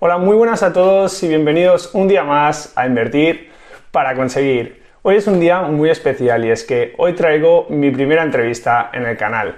[0.00, 3.50] Hola, muy buenas a todos y bienvenidos un día más a Invertir
[3.90, 4.80] para conseguir.
[5.02, 9.04] Hoy es un día muy especial y es que hoy traigo mi primera entrevista en
[9.06, 9.56] el canal.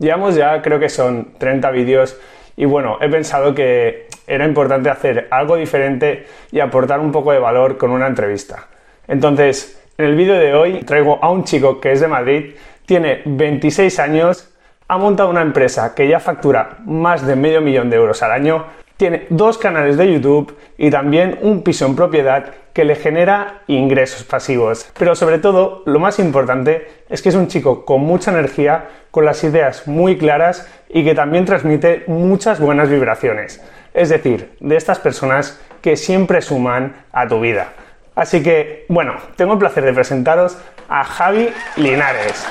[0.00, 2.20] Llevamos ya, creo que son 30 vídeos
[2.56, 7.38] y bueno, he pensado que era importante hacer algo diferente y aportar un poco de
[7.38, 8.66] valor con una entrevista.
[9.06, 12.56] Entonces, en el vídeo de hoy traigo a un chico que es de Madrid,
[12.86, 14.52] tiene 26 años,
[14.88, 18.64] ha montado una empresa que ya factura más de medio millón de euros al año
[18.96, 24.24] tiene dos canales de YouTube y también un piso en propiedad que le genera ingresos
[24.24, 24.90] pasivos.
[24.98, 29.24] Pero sobre todo, lo más importante es que es un chico con mucha energía, con
[29.24, 33.62] las ideas muy claras y que también transmite muchas buenas vibraciones.
[33.94, 37.72] Es decir, de estas personas que siempre suman a tu vida.
[38.14, 40.58] Así que, bueno, tengo el placer de presentaros
[40.88, 42.46] a Javi Linares.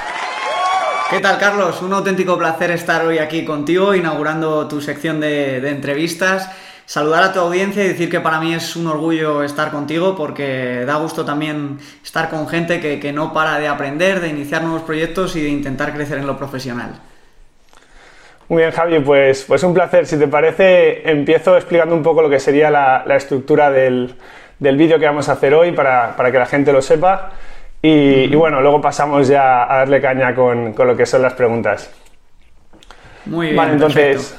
[1.08, 1.84] ¿Qué tal, Carlos?
[1.84, 6.50] Un auténtico placer estar hoy aquí contigo, inaugurando tu sección de, entrevistas.
[6.88, 10.84] Saludar a tu audiencia y decir que para mí es un orgullo estar contigo porque
[10.84, 15.36] da gusto también estar con gente que, no para de aprender, de iniciar nuevos proyectos
[15.36, 16.94] y de intentar crecer en lo profesional.
[18.48, 20.08] Muy bien, Javi, pues, pues un placer.
[20.08, 24.16] Si te parece, empiezo explicando un poco lo que sería la, estructura del,
[24.60, 27.32] vídeo que vamos a hacer hoy para, para que la gente lo sepa.
[27.88, 31.94] Y, bueno, luego pasamos ya a darle caña con, lo que son las preguntas.
[33.28, 33.58] Muy bien.
[33.58, 34.36] Vale, entonces,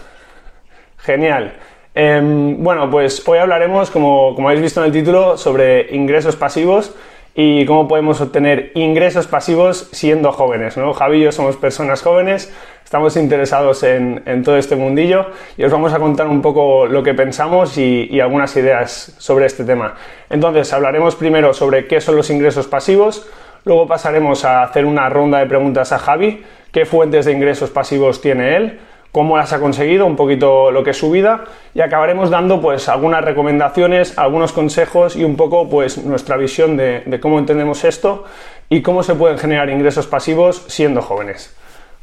[0.97, 1.55] genial.
[1.94, 6.92] Em, bueno, pues hoy hablaremos, como, como habéis visto en el título, sobre ingresos pasivos
[7.36, 10.77] y cómo podemos obtener ingresos pasivos siendo jóvenes.
[10.77, 10.92] ¿no?
[10.92, 12.53] Javi y yo somos personas jóvenes,
[12.86, 17.14] estamos interesados en, todo este mundillo y os vamos a contar un poco lo que
[17.14, 19.96] pensamos y, algunas ideas sobre este tema.
[20.30, 23.28] Entonces, hablaremos primero sobre qué son los ingresos pasivos,
[23.64, 28.20] luego pasaremos a hacer una ronda de preguntas a Javi, qué fuentes de ingresos pasivos
[28.20, 28.78] tiene él,
[29.10, 31.42] cómo las ha conseguido, un poquito lo que es su vida
[31.74, 37.02] y acabaremos dando pues algunas recomendaciones, algunos consejos y un poco pues nuestra visión de,
[37.04, 38.26] de cómo entendemos esto
[38.68, 41.52] y cómo se pueden generar ingresos pasivos siendo jóvenes.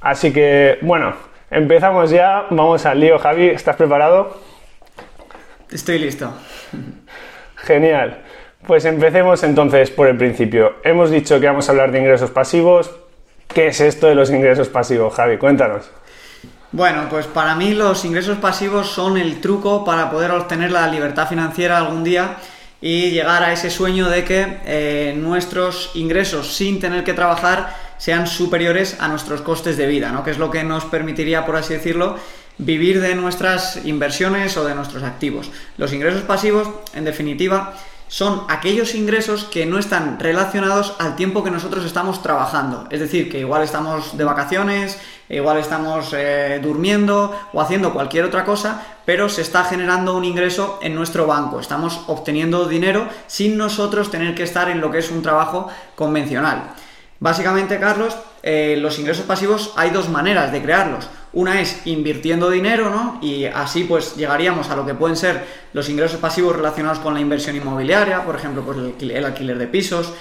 [0.04, 1.14] Así que, bueno,
[1.50, 2.46] empezamos ya.
[2.50, 3.48] Vamos al lío, Javi.
[3.48, 4.38] ¿Estás preparado?
[5.72, 6.32] Estoy listo.
[7.56, 8.22] Genial.
[8.68, 10.76] Pues empecemos entonces por el principio.
[10.84, 12.92] Hemos dicho que vamos a hablar de ingresos pasivos.
[13.48, 15.38] ¿Qué es esto de los ingresos pasivos, Javi?
[15.38, 15.90] Cuéntanos.
[16.74, 21.30] Bueno, pues para mí los ingresos pasivos son el truco para poder obtener la libertad
[21.30, 22.38] financiera algún día
[22.82, 28.28] y llegar a ese sueño de que eh, nuestros ingresos sin tener que trabajar sean
[28.28, 30.24] superiores a nuestros costes de vida, ¿no?
[30.24, 32.18] que es lo que nos permitiría, por así decirlo,
[32.58, 35.50] vivir de nuestras inversiones o de nuestros activos.
[35.78, 37.74] Los ingresos pasivos, en definitiva,
[38.14, 42.86] son aquellos ingresos que no están relacionados al tiempo que nosotros estamos trabajando.
[42.92, 45.00] Es decir, que igual estamos de vacaciones,
[45.30, 50.78] igual estamos eh, durmiendo o haciendo cualquier otra cosa, pero se está generando un ingreso
[50.84, 51.60] en nuestro banco.
[51.60, 56.76] Estamos obteniendo dinero sin nosotros tener que estar en lo que es un trabajo convencional.
[57.24, 61.08] Básicamente, Carlos, eh, los ingresos pasivos hay dos maneras de crearlos.
[61.32, 63.18] Una es invirtiendo dinero, ¿no?
[63.22, 65.42] Y así pues llegaríamos a lo que pueden ser
[65.72, 70.12] los ingresos pasivos relacionados con la inversión inmobiliaria, por ejemplo, pues el, alquiler de pisos.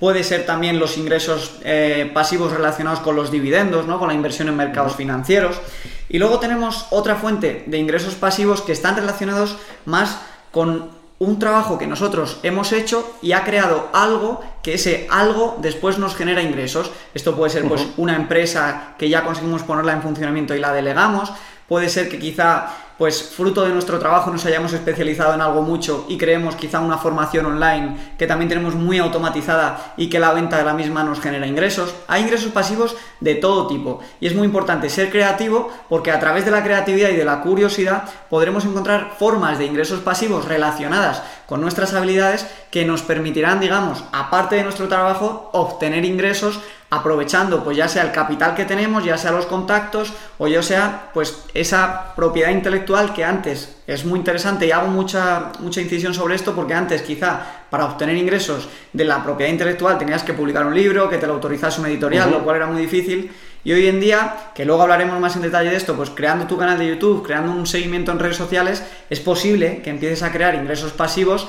[0.00, 4.00] Puede ser también los ingresos eh, pasivos relacionados con los dividendos, ¿no?
[4.00, 5.60] Con la inversión en mercados financieros.
[6.08, 10.18] Y luego tenemos otra fuente de ingresos pasivos que están relacionados más
[10.50, 15.98] con un trabajo que nosotros hemos hecho y ha creado algo que ese algo después
[15.98, 16.90] nos genera ingresos.
[17.14, 21.32] Esto puede ser pues una empresa que ya conseguimos ponerla en funcionamiento y la delegamos,
[21.68, 22.68] puede ser que quizá
[22.98, 26.98] pues fruto de nuestro trabajo nos hayamos especializado en algo mucho y creemos quizá una
[26.98, 31.20] formación online que también tenemos muy automatizada y que la venta de la misma nos
[31.20, 31.94] genera ingresos.
[32.08, 36.44] Hay ingresos pasivos de todo tipo y es muy importante ser creativo porque a través
[36.44, 41.60] de la creatividad y de la curiosidad podremos encontrar formas de ingresos pasivos relacionadas con
[41.60, 46.60] nuestras habilidades que nos permitirán, digamos, aparte de nuestro trabajo, obtener ingresos
[46.90, 51.10] aprovechando pues ya sea el capital que tenemos, ya sea los contactos o ya sea
[51.12, 56.34] pues esa propiedad intelectual que antes es muy interesante y hago mucha, mucha incisión sobre
[56.34, 60.74] esto porque antes quizá para obtener ingresos de la propiedad intelectual tenías que publicar un
[60.74, 63.30] libro, que te lo autorizase una editorial, lo cual era muy difícil
[63.64, 66.56] y hoy en día, que luego hablaremos más en detalle de esto, pues creando tu
[66.56, 70.54] canal de YouTube, creando un seguimiento en redes sociales, es posible que empieces a crear
[70.54, 71.46] ingresos pasivos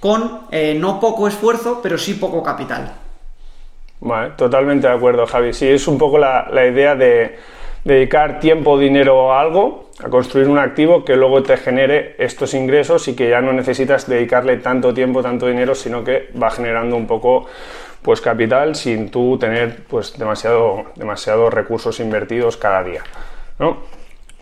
[0.00, 3.01] con eh, no poco esfuerzo, pero sí poco capital.
[4.04, 5.52] Vale, totalmente de acuerdo, Javi.
[5.52, 7.36] Sí, es un poco la, idea de
[7.84, 12.52] dedicar tiempo o dinero a algo, a construir un activo que luego te genere estos
[12.54, 16.96] ingresos y que ya no necesitas dedicarle tanto tiempo, tanto dinero, sino que va generando
[16.96, 17.46] un poco
[18.02, 23.02] pues capital sin tú tener pues demasiado demasiados recursos invertidos cada día,
[23.60, 23.84] ¿no?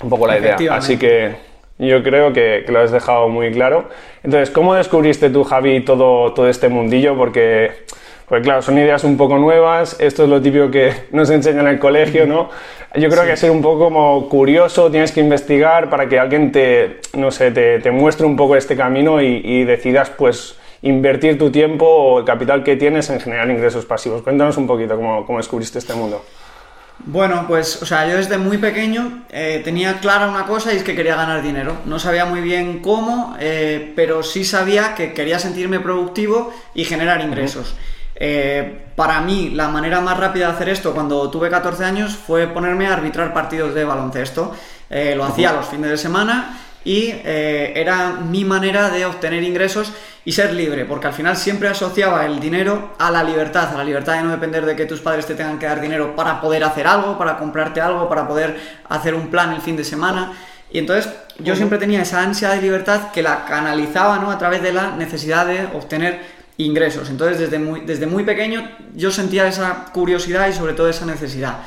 [0.03, 0.57] Un poco la idea.
[0.71, 3.89] Así que Yo creo que, lo has dejado muy claro.
[4.23, 7.17] Entonces, ¿cómo descubriste tú, Javi, todo, todo este mundillo?
[7.17, 7.73] Porque,
[8.31, 11.73] pues claro, son ideas un poco nuevas, esto es lo típico que nos enseñan en
[11.73, 12.49] el colegio, ¿no?
[12.95, 17.01] Yo creo que ser un poco como curioso, tienes que investigar para que alguien te,
[17.15, 21.85] no sé, te, muestre un poco este camino y, y decidas, pues, invertir tu tiempo
[21.85, 24.23] o el capital que tienes en generar ingresos pasivos.
[24.23, 26.25] Cuéntanos un poquito cómo, cómo descubriste este mundo.
[27.05, 30.85] Bueno, pues, o sea, yo desde muy pequeño eh, tenía clara una cosa y es
[30.85, 31.79] que quería ganar dinero.
[31.85, 37.21] No sabía muy bien cómo, eh, pero sí sabía que quería sentirme productivo y generar
[37.23, 37.75] ingresos.
[38.23, 42.47] Eh, para mí, la manera más rápida de hacer esto cuando tuve 14 años fue
[42.47, 44.55] ponerme a arbitrar partidos de baloncesto.
[44.91, 49.93] lo hacía los fines de semana y era mi manera de obtener ingresos
[50.25, 53.85] y ser libre, porque al final siempre asociaba el dinero a la libertad, a la
[53.85, 56.63] libertad de no depender de que tus padres te tengan que dar dinero para poder
[56.63, 58.59] hacer algo, para comprarte algo, para poder
[58.89, 60.33] hacer un plan el fin de semana.
[60.71, 64.31] Y entonces yo siempre tenía esa ansia de libertad que la canalizaba ¿no?
[64.31, 67.11] a través de la necesidad de obtener ingresos.
[67.11, 71.59] Entonces desde muy, desde muy pequeño yo sentía esa curiosidad y sobre todo esa necesidad.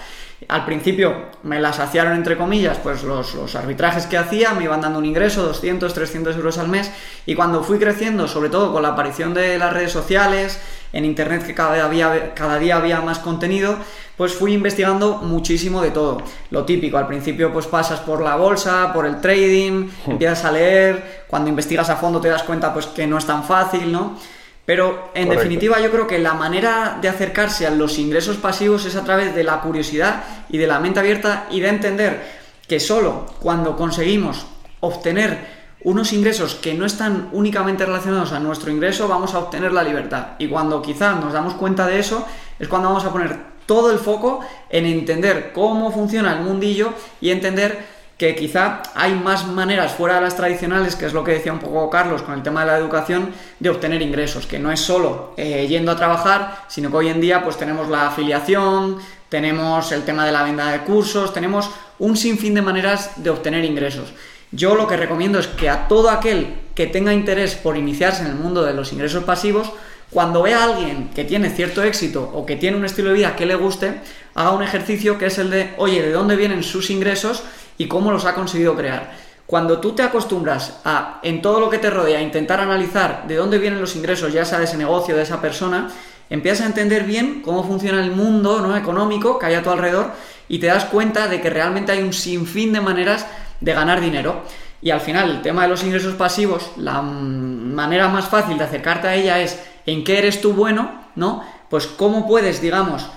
[0.48, 5.00] Al principio me la saciaron entre comillas, pues los, arbitrajes que hacía me iban dando
[5.00, 6.92] un ingreso, 200, 300 euros al mes,
[7.26, 10.60] y cuando fui creciendo, sobre todo con la aparición de las redes sociales,
[10.92, 13.78] en internet que cada día, cada día había más contenido,
[14.18, 16.22] pues fui investigando muchísimo de todo.
[16.52, 21.24] Lo típico, al principio pues pasas por la bolsa, por el trading, empiezas a leer,
[21.28, 24.18] cuando investigas a fondo te das cuenta pues que no es tan fácil, ¿no?
[24.66, 28.96] Pero en definitiva yo creo que la manera de acercarse a los ingresos pasivos es
[28.96, 32.24] a través de la curiosidad y de la mente abierta y de entender
[32.68, 34.46] que solo cuando conseguimos
[34.80, 39.84] obtener unos ingresos que no están únicamente relacionados a nuestro ingreso vamos a obtener la
[39.84, 40.28] libertad.
[40.40, 42.26] Y cuando quizás nos damos cuenta de eso
[42.58, 44.40] es cuando vamos a poner todo el foco
[44.70, 47.93] en entender cómo funciona el mundillo y entender
[48.24, 51.60] que quizá hay más maneras fuera de las tradicionales, que es lo que decía un
[51.60, 55.34] poco Carlos con el tema de la educación, de obtener ingresos, que no es solo
[55.36, 58.98] eh, yendo a trabajar, sino que hoy en día pues tenemos la afiliación,
[59.28, 63.66] tenemos el tema de la venta de cursos, tenemos un sinfín de maneras de obtener
[63.66, 64.14] ingresos.
[64.54, 68.30] Yo lo que recomiendo es que a todo aquel que tenga interés por iniciarse en
[68.30, 69.70] el mundo de los ingresos pasivos,
[70.12, 73.36] cuando vea a alguien que tiene cierto éxito o que tiene un estilo de vida
[73.36, 74.00] que le guste,
[74.36, 77.44] haga un ejercicio que es el de, oye, ¿de dónde vienen sus ingresos?
[77.78, 79.12] Y cómo los ha conseguido crear.
[79.46, 83.60] Cuando tú te acostumbras a, en todo lo que te rodea, intentar analizar de dónde
[83.60, 85.90] vienen los ingresos, ya sea de ese negocio, de esa persona,
[86.30, 88.76] empiezas a entender bien cómo funciona el mundo ¿no?
[88.78, 90.12] económico que hay a tu alrededor
[90.48, 93.28] y te das cuenta de que realmente hay un sinfín de maneras
[93.60, 94.44] de ganar dinero.
[94.82, 99.08] Y al final, el tema de los ingresos pasivos, la manera más fácil de acercarte
[99.08, 101.44] a ella es en qué eres tú bueno, ¿no?
[101.70, 103.10] Pues cómo puedes, digamos,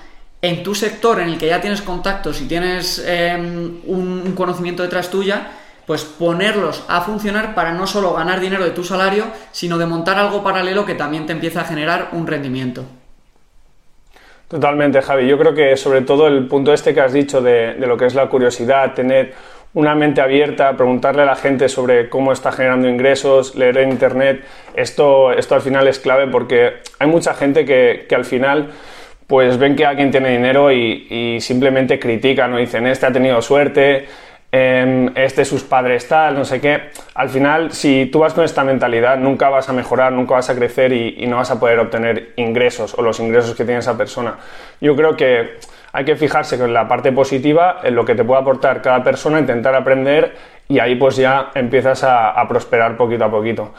[0.47, 5.11] en tu sector en el que ya tienes contactos y tienes em, un conocimiento detrás
[5.11, 5.49] tuya,
[5.87, 10.19] pues ponerlos a funcionar para no solo ganar dinero de tu salario, sino de montar
[10.19, 12.85] algo paralelo que también te empieza a generar un rendimiento.
[14.47, 15.27] Totalmente, Javi.
[15.27, 18.15] Yo creo que sobre todo el punto este que has dicho de, lo que es
[18.15, 19.35] la curiosidad, tener
[19.75, 24.45] una mente abierta, preguntarle a la gente sobre cómo está generando ingresos, leer en Internet,
[24.77, 28.71] esto, esto al final es clave porque hay mucha gente que, que al final
[29.26, 34.06] pues ven que alguien tiene dinero y, simplemente critican o dicen, este ha tenido suerte,
[34.52, 36.90] em, este sus padres tal, no sé qué.
[37.14, 40.55] Al final, si tú vas con esta mentalidad, nunca vas a mejorar, nunca vas a
[40.55, 44.37] crecer y, no vas a poder obtener ingresos o los ingresos que tiene esa persona.
[44.80, 45.59] Yo creo que
[45.92, 49.40] hay que fijarse en la parte positiva, en lo que te puede aportar cada persona,
[49.40, 50.35] intentar aprender
[50.68, 53.73] y ahí pues ya empiezas a prosperar poquito a poquito.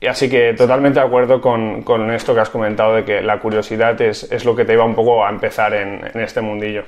[0.00, 3.38] Y así que totalmente de acuerdo con, con, esto que has comentado de que la
[3.38, 6.84] curiosidad es, es lo que te iba un poco a empezar en, en este mundillo.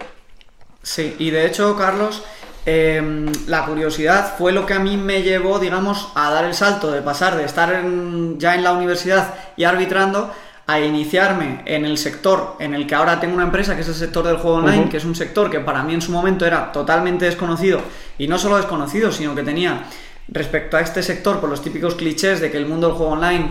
[0.82, 2.24] Sí, y de hecho, Carlos,
[2.64, 6.90] em, la curiosidad fue lo que a mí me llevó, digamos, a dar el salto
[6.90, 7.70] de pasar de estar
[8.38, 10.32] ya en la universidad y arbitrando
[10.66, 13.94] a iniciarme en el sector en el que ahora tengo una empresa, que es el
[13.94, 16.72] sector del juego online, que es un sector que para mí en su momento era
[16.72, 17.82] totalmente desconocido,
[18.16, 19.84] y no solo desconocido, sino que tenía
[20.28, 23.50] respecto a este sector por los típicos clichés de que el mundo del juego online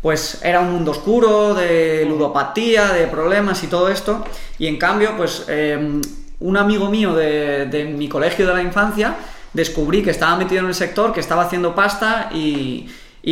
[0.00, 4.24] pues era un mundo oscuro, de ludopatía, de problemas y todo esto.
[4.58, 6.00] Y en cambio, pues em,
[6.40, 9.16] un amigo mío de, mi colegio de la infancia
[9.52, 12.88] descubrí que estaba metido en el sector, que estaba haciendo pasta y,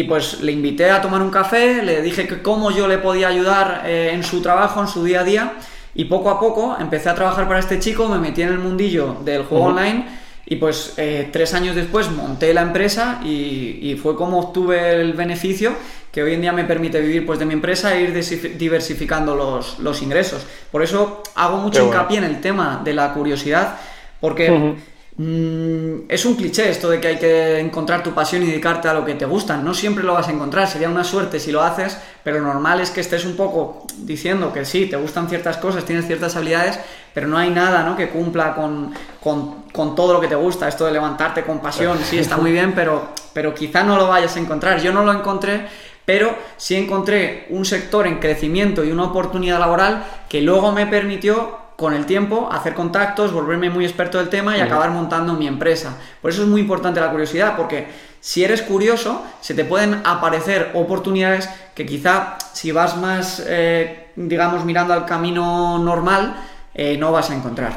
[0.09, 3.83] pues le invité a tomar un café, le dije que cómo yo le podía ayudar
[3.87, 5.55] eh, en su trabajo, en su día a día.
[5.95, 9.17] Y poco a poco empecé a trabajar para este chico, me metí en el mundillo
[9.25, 10.05] del juego online
[10.49, 15.75] y pues eh, tres años después monté la empresa y, fue como obtuve el beneficio
[16.13, 20.03] que hoy en día me permite vivir pues de mi empresa e ir diversificando los,
[20.03, 20.47] ingresos.
[20.71, 23.77] Por eso hago mucho hincapié en el tema de la curiosidad,
[24.21, 24.77] porque
[25.19, 29.03] es un cliché esto de que hay que encontrar tu pasión y dedicarte a lo
[29.03, 29.57] que te gusta.
[29.57, 32.91] No siempre lo vas a encontrar, sería una suerte si lo haces, pero normal es
[32.91, 36.79] que estés un poco diciendo que sí, te gustan ciertas cosas, tienes ciertas habilidades,
[37.15, 37.97] pero no hay nada ¿no?
[37.97, 38.93] que cumpla con,
[39.23, 40.69] con, todo lo que te gusta.
[40.69, 44.37] Esto de levantarte con pasión, sí, está muy bien, pero, pero quizá no lo vayas
[44.37, 44.83] a encontrar.
[44.83, 45.67] Yo no lo encontré,
[46.05, 51.66] pero sí encontré un sector en crecimiento y una oportunidad laboral que luego me permitió
[51.77, 55.97] con el tiempo hacer contactos, volverme muy experto del tema y acabar montando mi empresa.
[56.23, 57.87] Por eso es muy importante la curiosidad, porque
[58.21, 64.65] si eres curioso, se te pueden aparecer oportunidades que quizá si vas más, eh, digamos,
[64.65, 66.35] mirando al camino normal,
[66.75, 67.73] eh, no vas a encontrar.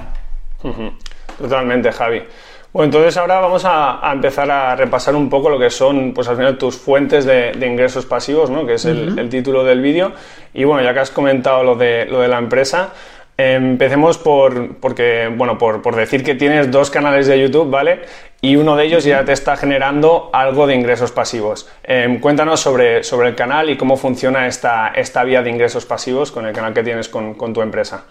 [1.37, 2.23] Totalmente, Javi.
[2.71, 6.37] Bueno, entonces ahora vamos a, empezar a repasar un poco lo que son, pues al
[6.37, 8.65] final, tus fuentes de, ingresos pasivos, ¿no?
[8.65, 10.13] Que es el, el título del vídeo.
[10.53, 12.93] Y bueno, ya que has comentado lo de, lo de la empresa,
[13.41, 18.01] Empecemos por, porque, bueno, por, decir que tienes dos canales de YouTube, ¿vale?
[18.41, 21.69] Y uno de ellos ya te está generando algo de ingresos pasivos.
[21.83, 26.33] Em, cuéntanos sobre, sobre el canal y cómo funciona esta, esta vía de ingresos pasivos
[26.33, 28.03] con el canal que tienes con, tu empresa.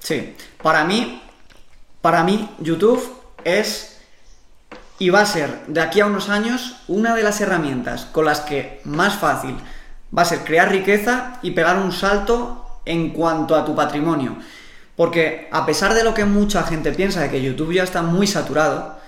[0.00, 1.22] Sí, para mí,
[2.00, 3.08] para mí YouTube
[3.44, 4.04] es
[4.98, 8.40] y va a ser de aquí a unos años una de las herramientas con las
[8.40, 9.54] que más fácil
[10.16, 14.36] va a ser crear riqueza y pegar un salto en cuanto a tu patrimonio.
[14.96, 18.26] Porque a pesar de lo que mucha gente piensa de que YouTube ya está muy
[18.26, 18.98] saturado,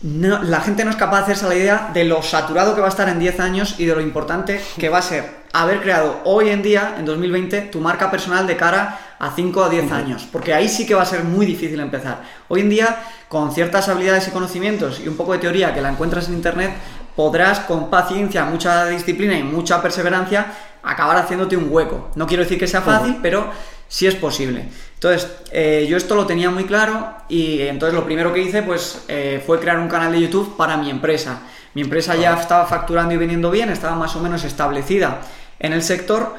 [0.00, 2.90] la gente no es capaz de hacerse la idea de lo saturado que va a
[2.90, 6.50] estar en 10 años y de lo importante que va a ser haber creado hoy
[6.50, 10.28] en día, en 2020, tu marca personal de cara a 5 o 10 años.
[10.30, 12.22] Porque ahí sí que va a ser muy difícil empezar.
[12.48, 12.96] Hoy en día,
[13.28, 16.72] con ciertas habilidades y conocimientos y un poco de teoría que la encuentras en Internet,
[17.16, 20.46] podrás con paciencia, mucha disciplina y mucha perseverancia
[20.82, 22.10] acabar haciéndote un hueco.
[22.14, 23.50] No quiero decir que sea fácil, pero
[23.88, 24.68] sí es posible.
[24.94, 29.04] Entonces, eh, yo esto lo tenía muy claro y entonces lo primero que hice pues
[29.08, 31.40] eh, fue crear un canal de YouTube para mi empresa.
[31.74, 35.20] Mi empresa ya estaba facturando y vendiendo bien, estaba más o menos establecida
[35.60, 36.34] en el sector,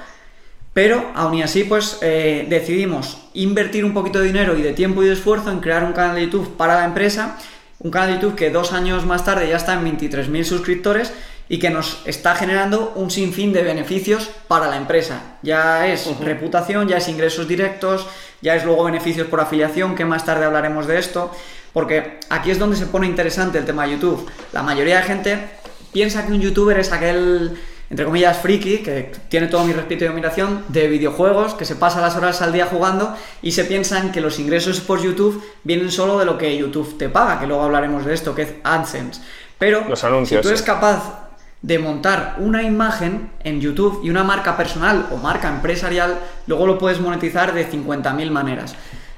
[0.73, 5.07] pero aún así pues eh, decidimos invertir un poquito de dinero y de tiempo y
[5.07, 7.37] de esfuerzo en crear un canal de YouTube para la empresa,
[7.79, 11.13] un canal de YouTube que dos años más tarde ya está en 23.000 suscriptores
[11.49, 15.37] y que nos está generando un sinfín de beneficios para la empresa.
[15.41, 18.07] Ya es reputación, ya es ingresos directos,
[18.41, 21.31] ya es luego beneficios por afiliación, que más tarde hablaremos de esto,
[21.73, 24.29] porque aquí es donde se pone interesante el tema de YouTube.
[24.53, 25.49] La mayoría de gente
[25.91, 27.57] piensa que un youtuber es aquel,
[27.89, 31.99] entre comillas, friki, que tiene todo mi respeto y admiración, de videojuegos, que se pasa
[31.99, 36.19] las horas al día jugando y se piensan que los ingresos por YouTube vienen solo
[36.19, 39.19] de lo que YouTube te paga, que luego hablaremos de esto, que es AdSense.
[39.57, 41.28] Pero los anuncios, si tú eres capaz
[41.61, 46.77] de montar una imagen en YouTube y una marca personal o marca empresarial, luego lo
[46.77, 48.75] puedes monetizar de 50.000 maneras.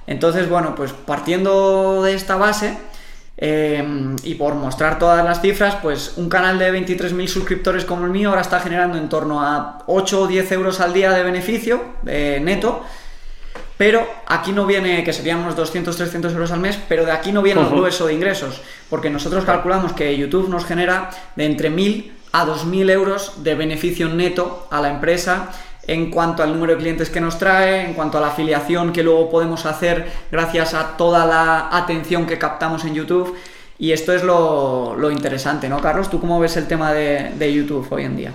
[0.07, 2.77] Entonces, bueno, pues partiendo de esta base
[3.38, 3.83] eh,
[4.24, 8.29] y por mostrar todas las cifras, pues un canal de 23.000 suscriptores como el mío
[8.29, 12.39] ahora está generando en torno a 8 o 10 euros al día de beneficio eh,
[12.41, 12.83] neto.
[13.77, 17.31] Pero aquí no viene, que serían unos 200, 300 euros al mes, pero de aquí
[17.31, 21.71] no viene el grueso de ingresos, porque nosotros calculamos que YouTube nos genera de entre
[21.71, 25.50] 1.000 a 2.000 euros de beneficio neto a la empresa
[25.88, 29.03] en cuanto al número de clientes que nos trae, en cuanto a la afiliación que
[29.03, 33.35] luego podemos hacer gracias a toda la atención que captamos en YouTube.
[33.79, 36.09] Y esto es lo, interesante, ¿no, Carlos?
[36.09, 38.33] ¿Tú cómo ves el tema de, de YouTube hoy en día?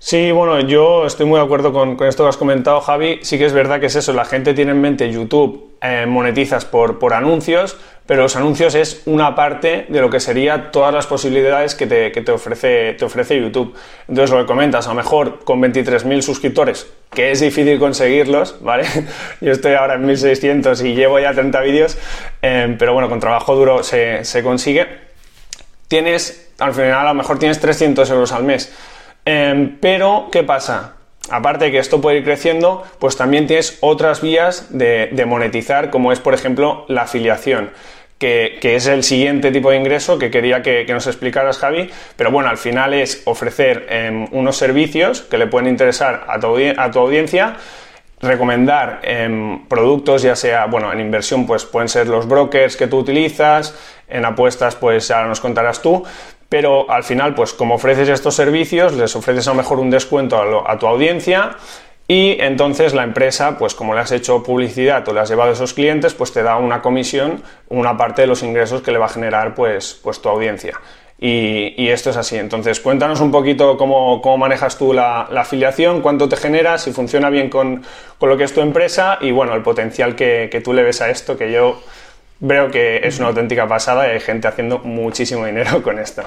[0.00, 3.18] Sí, bueno, yo estoy muy de acuerdo con, esto que has comentado, Javi.
[3.22, 6.64] Sí que es verdad que es eso, la gente tiene en mente YouTube, eh, monetizas
[6.64, 7.76] por, por anuncios,
[8.08, 12.32] pero los anuncios es una parte de lo que sería todas las posibilidades que te,
[12.32, 13.76] ofrece, te ofrece YouTube.
[14.08, 18.84] Entonces, lo que comentas, a lo mejor con 23.000 suscriptores, que es difícil conseguirlos, ¿vale?
[19.40, 21.96] Yo estoy ahora en 1.600 y llevo ya 30 vídeos,
[22.42, 24.88] eh, pero bueno, con trabajo duro se, se consigue.
[25.86, 28.74] Tienes, al final, a lo mejor tienes 300 euros al mes
[29.30, 30.94] Em, pero, ¿qué pasa?
[31.28, 36.12] Aparte de que esto puede ir creciendo, pues también tienes otras vías de, monetizar, como
[36.12, 37.68] es, por ejemplo, la afiliación.
[38.18, 41.88] Que, es el siguiente tipo de ingreso que quería que, nos explicaras, Javi.
[42.16, 46.56] Pero bueno, al final es ofrecer em, unos servicios que le pueden interesar a tu,
[46.76, 47.56] a tu audiencia,
[48.20, 52.98] recomendar em, productos, ya sea, bueno, en inversión, pues pueden ser los brokers que tú
[52.98, 53.74] utilizas,
[54.08, 56.02] en apuestas, pues ahora nos contarás tú,
[56.48, 60.66] pero al final, pues como ofreces estos servicios, les ofreces a lo mejor un descuento
[60.66, 61.56] a, tu audiencia
[62.10, 65.52] y entonces la empresa, pues como le has hecho publicidad o le has llevado a
[65.52, 69.06] esos clientes, pues te da una comisión, una parte de los ingresos que le va
[69.06, 70.80] a generar pues, pues tu audiencia.
[71.20, 72.36] Y, esto es así.
[72.36, 77.50] Entonces, cuéntanos un poquito cómo, manejas tú la, afiliación, cuánto te genera, si funciona bien
[77.50, 77.82] con,
[78.20, 81.10] lo que es tu empresa y bueno, el potencial que, que tú le ves a
[81.10, 81.82] esto, que yo
[82.40, 86.22] veo que es una auténtica pasada y hay gente haciendo muchísimo dinero con esto.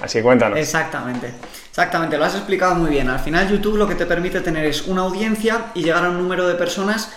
[0.00, 0.58] Así que cuéntanos.
[0.58, 1.32] Exactamente,
[1.68, 3.08] exactamente, lo has explicado muy bien.
[3.08, 6.18] Al final YouTube lo que te permite tener es una audiencia y llegar a un
[6.18, 7.12] número de personas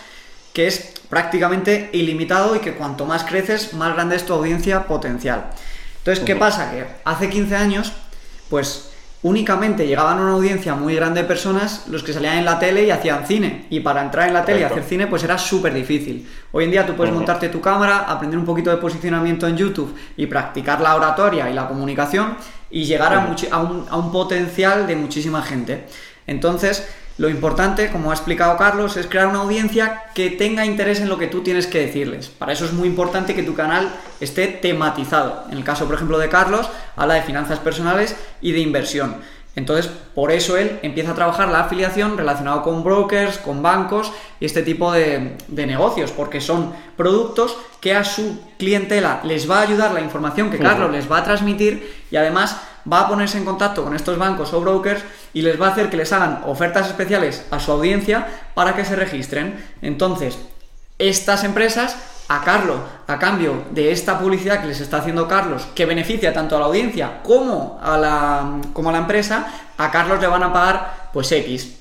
[0.53, 5.45] que es prácticamente ilimitado y que cuanto más creces, más grande es tu audiencia potencial.
[5.97, 6.71] Entonces, ¿qué pasa?
[6.71, 7.91] Que hace 15 años,
[8.49, 8.91] pues
[9.25, 12.85] únicamente llegaban a una audiencia muy grande de personas los que salían en la tele
[12.85, 13.65] y hacían cine.
[13.71, 16.29] Y para entrar en la tele y hacer cine, pues era súper difícil.
[16.51, 19.95] Hoy en día tú puedes montarte tu cámara, aprender un poquito de posicionamiento en YouTube
[20.15, 22.37] y practicar la oratoria y la comunicación
[22.69, 25.87] y llegar a, un, a un potencial de muchísima gente.
[26.27, 26.87] Entonces,
[27.17, 31.17] lo importante, como ha explicado Carlos, es crear una audiencia que tenga interés en lo
[31.17, 32.27] que tú tienes que decirles.
[32.27, 35.45] Para eso es muy importante que tu canal esté tematizado.
[35.49, 39.15] En el caso, por ejemplo, de Carlos, habla de finanzas personales y de inversión.
[39.55, 44.45] Entonces, por eso él empieza a trabajar la afiliación relacionado con brokers, con bancos y
[44.45, 49.93] este tipo de, negocios, porque son productos que a su clientela les va a ayudar
[49.93, 52.59] la información que Carlos les va a transmitir y además
[52.91, 55.89] va a ponerse en contacto con estos bancos o brokers y les va a hacer
[55.89, 59.63] que les hagan ofertas especiales a su audiencia para que se registren.
[59.81, 60.37] Entonces,
[60.97, 65.85] estas empresas a Carlos, a cambio de esta publicidad que les está haciendo Carlos, que
[65.85, 70.27] beneficia tanto a la audiencia como a la, como a la empresa, a Carlos le
[70.27, 71.75] van a pagar pues X.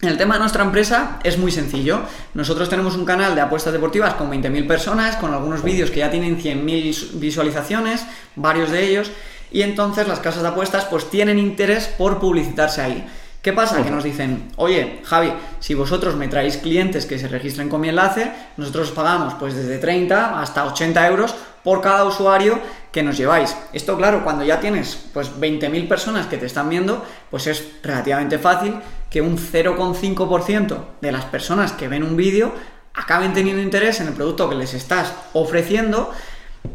[0.00, 2.00] El tema de nuestra empresa es muy sencillo.
[2.34, 6.10] Nosotros tenemos un canal de apuestas deportivas con 20.000 personas, con algunos vídeos que ya
[6.10, 8.04] tienen 100.000 visualizaciones,
[8.36, 9.10] varios de ellos,
[9.54, 13.06] y entonces las casas de apuestas pues tienen interés por publicitarse ahí.
[13.40, 13.84] ¿Qué pasa?
[13.84, 17.88] Que nos dicen, oye, Javi, si vosotros me traéis clientes que se registren con mi
[17.88, 22.58] enlace, nosotros pagamos pues desde 30 hasta 80 euros por cada usuario
[22.90, 23.56] que nos lleváis.
[23.72, 28.38] Esto, claro, cuando ya tienes pues 20.000 personas que te están viendo, pues es relativamente
[28.38, 28.74] fácil
[29.08, 32.52] que un 0,5% de las personas que ven un vídeo
[32.92, 36.10] acaben teniendo interés en el producto que les estás ofreciendo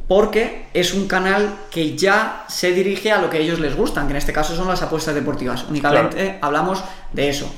[0.07, 4.11] porque es un canal que ya se dirige a lo que ellos les gustan, que
[4.11, 5.65] en este caso son las apuestas deportivas.
[5.69, 7.53] Únicamente hablamos de eso.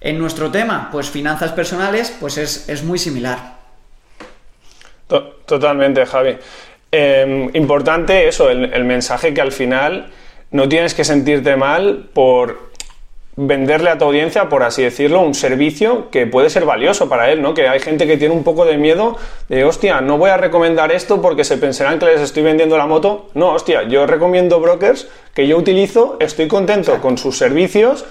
[0.00, 3.58] En nuestro tema, pues finanzas personales, pues es, muy similar.
[5.46, 6.36] Totalmente, Javi.
[6.90, 10.10] Em, importante eso, el mensaje que al final
[10.52, 12.71] no tienes que sentirte mal por
[13.34, 17.40] venderle a tu audiencia, por así decirlo, un servicio que puede ser valioso para él,
[17.40, 17.54] ¿no?
[17.54, 19.16] Que hay gente que tiene un poco de miedo
[19.48, 22.86] de, hostia, no voy a recomendar esto porque se pensarán que les estoy vendiendo la
[22.86, 23.30] moto.
[23.34, 28.04] No, hostia, yo recomiendo brokers que yo utilizo, estoy contento con sus servicios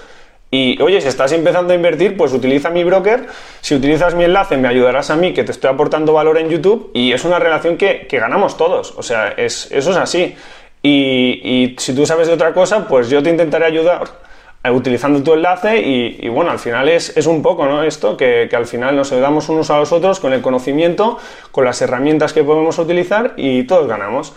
[0.50, 3.26] y, oye, si estás empezando a invertir, pues utiliza mi broker.
[3.62, 6.90] Si utilizas mi enlace, me ayudarás a mí, que te estoy aportando valor en YouTube.
[6.92, 8.92] Y es una relación que, ganamos todos.
[8.98, 10.34] O sea, es, eso es así.
[10.82, 14.02] Y, y si tú sabes de otra cosa, pues yo te intentaré ayudar
[14.70, 17.82] utilizando tu enlace y, bueno, al final es, es, un poco ¿no?
[17.82, 21.18] esto, que, que, al final nos ayudamos unos a los otros con el conocimiento,
[21.50, 24.32] con las herramientas que podemos utilizar y todos ganamos.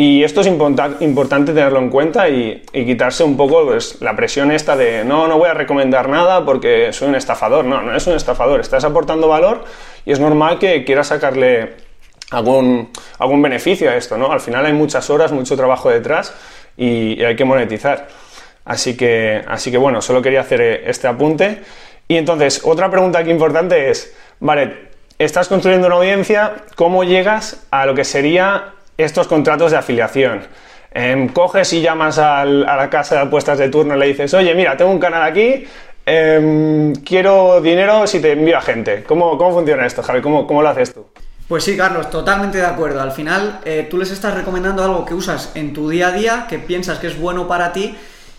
[0.00, 4.52] Y esto es importante tenerlo en cuenta y, y quitarse un poco pues, la presión
[4.52, 7.64] esta de no, no voy a recomendar nada porque soy un estafador.
[7.64, 9.64] No, no es un estafador, estás aportando valor
[10.06, 11.74] y es normal que quieras sacarle
[12.30, 14.30] algún, algún beneficio a esto, ¿no?
[14.30, 16.32] Al final hay muchas horas, mucho trabajo detrás
[16.76, 18.06] y hay que monetizar.
[18.68, 21.62] Así que, así que bueno, solo quería hacer eh, este apunte.
[22.06, 27.86] Y entonces, otra pregunta aquí importante es, vale, estás construyendo una audiencia, ¿cómo llegas a
[27.86, 30.42] lo que sería estos contratos de afiliación?
[30.90, 34.54] Em, coges y llamas a la casa de apuestas de turno y le dices, oye,
[34.54, 35.66] mira, tengo un canal aquí,
[36.04, 39.02] em, quiero dinero si te envío a gente.
[39.04, 40.20] ¿Cómo, cómo funciona esto, Javi?
[40.20, 41.06] ¿Cómo, ¿Cómo, lo haces tú?
[41.48, 43.00] Pues sí, Carlos, totalmente de acuerdo.
[43.00, 46.46] Al final, eh, tú les estás recomendando algo que usas en tu día a día,
[46.50, 47.96] que piensas que es bueno para ti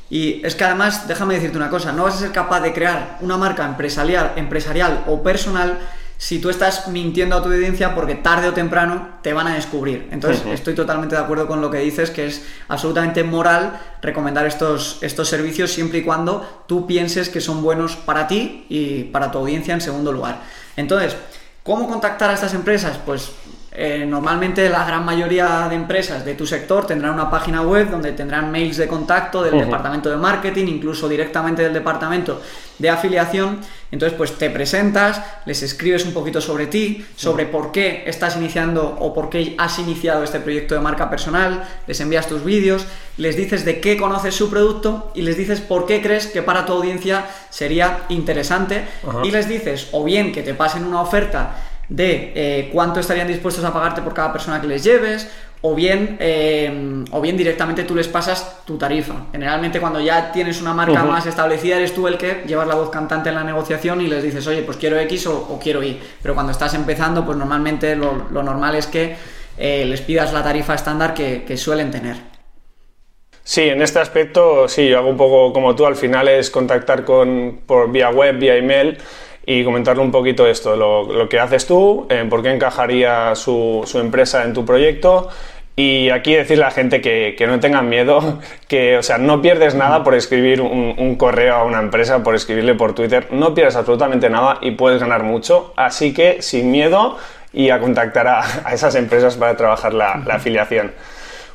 [0.10, 3.18] y es que además, déjame decirte una cosa, no vas a ser capaz de crear
[3.22, 5.78] una marca empresarial, empresarial o personal
[6.18, 10.10] si tú estás mintiendo a tu audiencia porque tarde o temprano te van a descubrir.
[10.12, 14.98] Entonces, estoy totalmente de acuerdo con lo que dices, que es absolutamente moral recomendar estos,
[15.02, 19.38] estos servicios siempre y cuando tú pienses que son buenos para ti y para tu
[19.38, 20.42] audiencia en segundo lugar.
[20.76, 21.16] Entonces,
[21.64, 23.00] ¿cómo contactar a estas empresas?
[23.06, 23.32] Pues
[23.72, 28.14] eh, normalmente la gran mayoría de empresas de tu sector tendrán una página web donde
[28.14, 32.42] tendrán mails de contacto del departamento de marketing, incluso directamente del departamento
[32.80, 33.60] de afiliación.
[33.92, 38.98] Entonces, pues te presentas, les escribes un poquito sobre ti, sobre por qué estás iniciando
[39.00, 42.86] o por qué has iniciado este proyecto de marca personal, les envías tus vídeos,
[43.18, 46.66] les dices de qué conoces su producto y les dices por qué crees que para
[46.66, 48.86] tu audiencia sería interesante.
[49.24, 53.64] Y les dices o bien que te pasen una oferta de eh, cuánto estarían dispuestos
[53.66, 55.30] a pagarte por cada persona que les lleves,
[55.62, 59.26] o bien, eh, o bien directamente tú les pasas tu tarifa.
[59.32, 62.90] Generalmente cuando ya tienes una marca más establecida, eres tú el que llevas la voz
[62.90, 66.00] cantante en la negociación y les dices, oye, pues quiero X o, quiero Y.
[66.22, 69.16] Pero cuando estás empezando, pues normalmente lo, normal es que
[69.58, 72.16] eh, les pidas la tarifa estándar que, suelen tener.
[73.44, 77.04] Sí, en este aspecto, sí, yo hago un poco como tú, al final es contactar
[77.04, 78.98] con, por vía web, vía email
[79.46, 84.44] y comentarle un poquito esto, lo, que haces tú, por qué encajaría su, su empresa
[84.44, 85.30] en tu proyecto
[85.80, 89.76] y aquí decirle a la gente que, no tengan miedo, que, o sea, no pierdes
[89.76, 94.30] nada por escribir un, correo a una empresa, por escribirle por Twitter, no pierdes absolutamente
[94.30, 95.72] nada y puedes ganar mucho.
[95.78, 97.18] Así que sin miedo
[97.54, 100.92] y a contactar a, esas empresas para trabajar la, afiliación.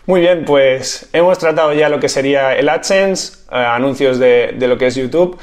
[0.06, 4.78] Muy bien, pues hemos tratado ya lo que sería el AdSense, eh, anuncios de, lo
[4.78, 5.38] que es YouTube.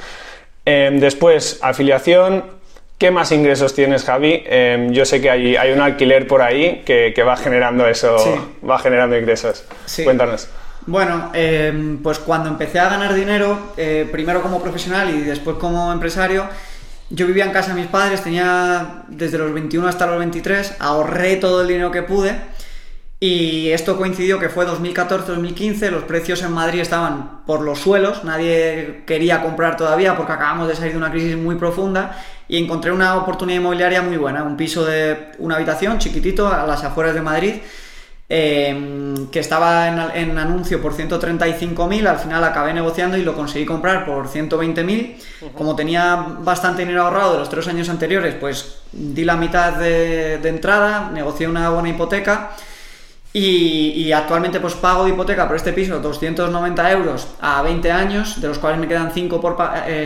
[0.66, 2.62] Em, después, afiliación,
[3.02, 4.44] ¿Qué más ingresos tienes, Javi?
[4.46, 8.16] Em, yo sé que hay, hay, un alquiler por ahí que, va generando eso,
[8.64, 9.64] va generando ingresos.
[10.04, 10.48] Cuéntanos.
[10.86, 15.92] Bueno, em, pues cuando empecé a ganar dinero, eh, primero como profesional y después como
[15.92, 16.48] empresario,
[17.10, 21.38] yo vivía en casa de mis padres, tenía desde los 21 hasta los 23, ahorré
[21.38, 22.36] todo el dinero que pude
[23.24, 29.04] y esto coincidió que fue 2014-2015, los precios en Madrid estaban por los suelos, nadie
[29.06, 33.16] quería comprar todavía porque acabamos de salir de una crisis muy profunda y encontré una
[33.18, 37.54] oportunidad inmobiliaria muy buena, un piso de una habitación chiquitito a las afueras de Madrid.
[38.34, 44.06] Em, que estaba en, anuncio por 135.000, al final acabé negociando y lo conseguí comprar
[44.06, 45.52] por 120.000.
[45.54, 50.38] Como tenía bastante dinero ahorrado de los tres años anteriores, pues di la mitad de,
[50.38, 52.52] de entrada, negocié una buena hipoteca
[53.34, 58.48] y, actualmente pues pago de hipoteca por este piso 290 euros a 20 años, de
[58.48, 59.56] los cuales me quedan 5 por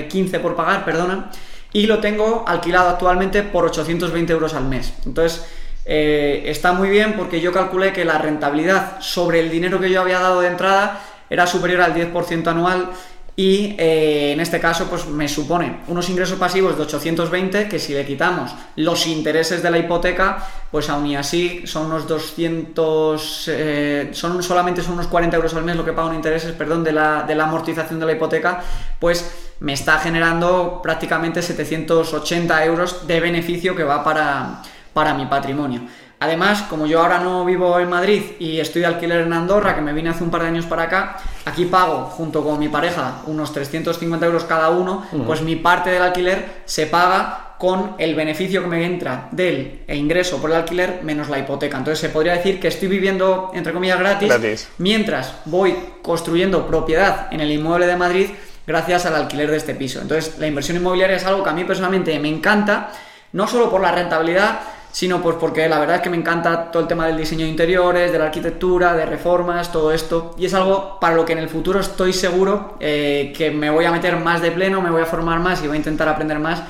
[0.07, 1.31] 15 eh, por pagar, perdona,
[1.73, 4.93] y lo tengo alquilado actualmente por 820 euros al mes.
[5.05, 5.45] Entonces,
[5.85, 10.01] eh, está muy bien porque yo calculé que la rentabilidad sobre el dinero que yo
[10.01, 12.89] había dado de entrada era superior al 10% anual
[13.37, 17.93] y eh, en este caso pues me supone unos ingresos pasivos de 820 que si
[17.93, 24.09] le quitamos los intereses de la hipoteca pues aún y así son unos 200 eh,
[24.13, 26.93] son solamente son unos 40 euros al mes lo que pago en intereses perdón de
[26.93, 28.63] la, de la amortización de la hipoteca
[28.99, 34.61] pues me está generando prácticamente 780 euros de beneficio que va para,
[34.93, 35.81] para mi patrimonio
[36.25, 39.81] Además, como yo ahora no vivo en Madrid y estoy de alquiler en Andorra, que
[39.81, 43.21] me vine hace un par de años para acá, aquí pago junto con mi pareja
[43.27, 48.63] unos 350 euros cada uno, pues mi parte del alquiler se paga con el beneficio
[48.63, 51.77] que me entra del ingreso por el alquiler menos la hipoteca.
[51.77, 57.39] Entonces se podría decir que estoy viviendo, entre comillas, gratis, mientras voy construyendo propiedad en
[57.39, 58.29] el inmueble de Madrid
[58.65, 60.01] gracias al alquiler de este piso.
[60.01, 62.89] Entonces la inversión inmobiliaria es algo que a mí personalmente me encanta,
[63.31, 64.59] no solo por la rentabilidad,
[64.95, 67.51] sino pues porque la verdad es que me encanta todo el tema del diseño de
[67.51, 70.33] interiores, de la arquitectura, de reformas, todo esto.
[70.37, 73.83] Y es algo para lo que en el futuro estoy seguro eh, que me voy
[73.83, 76.39] a meter más de pleno, me voy a formar más y voy a intentar aprender
[76.39, 76.63] más,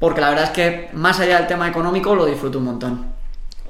[0.00, 3.04] porque la verdad es que más allá del tema económico lo disfruto un montón.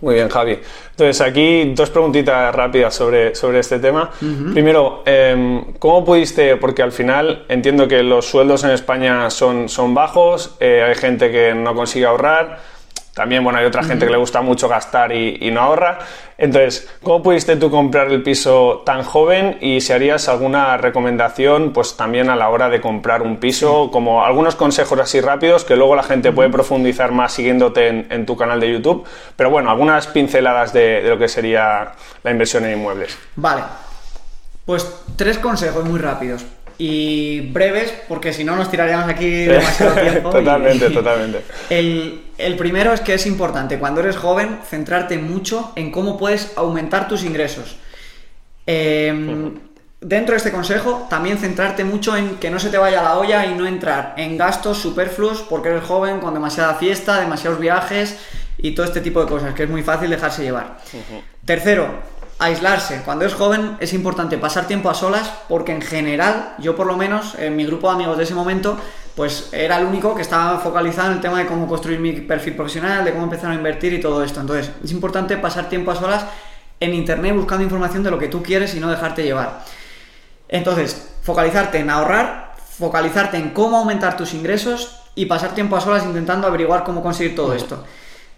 [0.01, 0.59] Muy bien, Javi.
[0.93, 4.11] Entonces, aquí dos preguntitas rápidas sobre, sobre este tema.
[4.19, 9.93] Primero, em, ¿cómo pudiste, porque al final entiendo que los sueldos en España son, son
[9.93, 12.80] bajos, eh, hay gente que no consigue ahorrar,
[13.21, 15.99] también, bueno, hay otra gente que le gusta mucho gastar y, no ahorra.
[16.39, 21.99] Entonces, ¿cómo pudiste tú comprar el piso tan joven y si harías alguna recomendación, pues
[21.99, 25.95] también a la hora de comprar un piso, como algunos consejos así rápidos que luego
[25.97, 29.05] la gente puede profundizar más siguiéndote en, tu canal de YouTube?
[29.37, 33.19] Pero bueno, algunas pinceladas de, de lo que sería la inversión en inmuebles.
[33.37, 33.65] Vale.
[34.65, 36.47] Pues tres consejos muy rápidos
[36.81, 40.31] y breves, porque si no nos tiraríamos aquí demasiado tiempo.
[40.33, 41.43] totalmente, totalmente.
[41.69, 47.07] El, primero es que es importante, cuando eres joven, centrarte mucho en cómo puedes aumentar
[47.07, 47.77] tus ingresos.
[48.65, 49.59] Em,
[50.01, 53.45] dentro de este consejo, también centrarte mucho en que no se te vaya la olla
[53.45, 58.17] y no entrar en gastos superfluos porque eres joven, con demasiada fiesta, demasiados viajes
[58.57, 60.79] y todo este tipo de cosas, que es muy fácil dejarse llevar.
[61.45, 61.89] Tercero,
[62.41, 63.03] aislarse.
[63.05, 66.97] Cuando es joven es importante pasar tiempo a solas porque en general, yo por lo
[66.97, 68.79] menos, en mi grupo de amigos de ese momento,
[69.15, 72.57] pues era el único que estaba focalizado en el tema de cómo construir mi perfil
[72.57, 74.41] profesional, de cómo empezar a invertir y todo esto.
[74.41, 76.25] Entonces, es importante pasar tiempo a solas
[76.81, 79.63] en internet buscando información de lo que tú quieres y no dejarte llevar.
[80.49, 86.05] Entonces, focalizarte en ahorrar, focalizarte en cómo aumentar tus ingresos y pasar tiempo a solas
[86.05, 87.85] intentando averiguar cómo conseguir todo esto.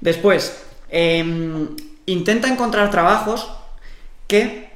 [0.01, 0.61] Después,
[0.91, 1.69] em,
[2.07, 3.49] intenta encontrar trabajos
[4.33, 4.71] que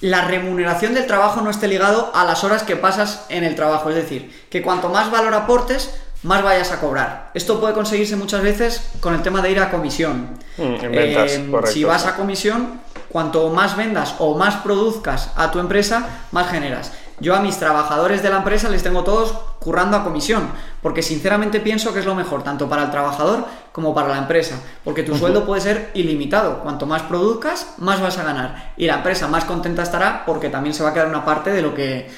[0.00, 3.90] la remuneración del trabajo no esté ligado a las horas que pasas en el trabajo.
[3.90, 5.90] Es decir, que cuanto más valor aportes,
[6.22, 7.30] más vayas a cobrar.
[7.34, 10.38] Esto puede conseguirse muchas veces con el tema de ir a comisión.
[10.56, 15.58] Mm, ventas, eh, si vas a comisión, cuanto más vendas o más produzcas a tu
[15.58, 16.90] empresa, más generas.
[17.20, 20.48] Yo a mis trabajadores de la empresa les tengo todos currando a comisión,
[20.82, 24.60] porque sinceramente pienso que es lo mejor, tanto para el trabajador como para la empresa,
[24.84, 28.96] porque tu sueldo puede ser ilimitado, cuanto más produzcas, más vas a ganar, y la
[28.96, 32.10] empresa más contenta estará porque también se va a quedar una parte de lo que,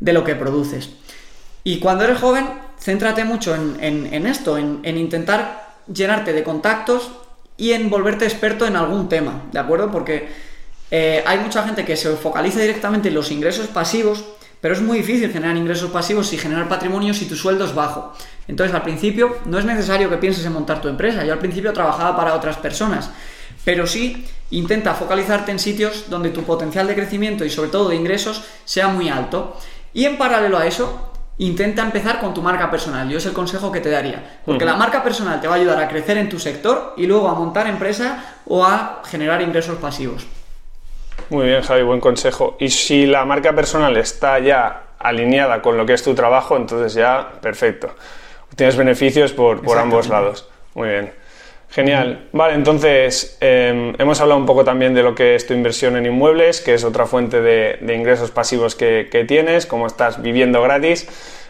[0.00, 0.90] de lo que produces.
[1.64, 2.46] Y cuando eres joven,
[2.78, 7.12] céntrate mucho en, esto, en, en intentar llenarte de contactos
[7.56, 9.90] y en volverte experto en algún tema, ¿de acuerdo?
[9.90, 10.51] Porque
[10.94, 14.22] eh, hay mucha gente que se focaliza directamente en los ingresos pasivos,
[14.60, 18.12] pero es muy difícil generar ingresos pasivos y generar patrimonio si tu sueldo es bajo.
[18.46, 21.24] Entonces, al principio, no es necesario que pienses en montar tu empresa.
[21.24, 23.10] Yo al principio trabajaba para otras personas,
[23.64, 27.96] pero sí intenta focalizarte en sitios donde tu potencial de crecimiento y sobre todo de
[27.96, 29.56] ingresos sea muy alto.
[29.94, 33.08] Y en paralelo a eso, intenta empezar con tu marca personal.
[33.08, 34.42] Yo es el consejo que te daría.
[34.44, 37.30] Porque la marca personal te va a ayudar a crecer en tu sector y luego
[37.30, 40.26] a montar empresa o a generar ingresos pasivos.
[41.32, 42.58] Muy bien, Javi, buen consejo.
[42.60, 46.92] Y si la marca personal está ya alineada con lo que es tu trabajo, entonces
[46.92, 47.94] ya perfecto.
[48.54, 50.46] Tienes beneficios por, ambos lados.
[50.74, 51.10] Muy bien.
[51.70, 52.28] Genial.
[52.32, 56.04] Vale, entonces em, hemos hablado un poco también de lo que es tu inversión en
[56.04, 61.08] inmuebles, que es otra fuente de, ingresos pasivos que, tienes, como estás viviendo gratis.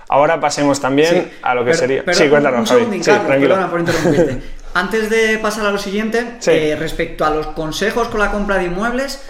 [0.09, 2.05] Ahora pasemos también a lo que sería.
[2.12, 3.03] sí, cuéntanos, Javi.
[3.03, 4.38] sí, Perdona por interrumpirte.
[4.75, 8.66] Antes de pasar a lo siguiente, eh, respecto a los consejos con la compra de
[8.66, 9.21] inmuebles,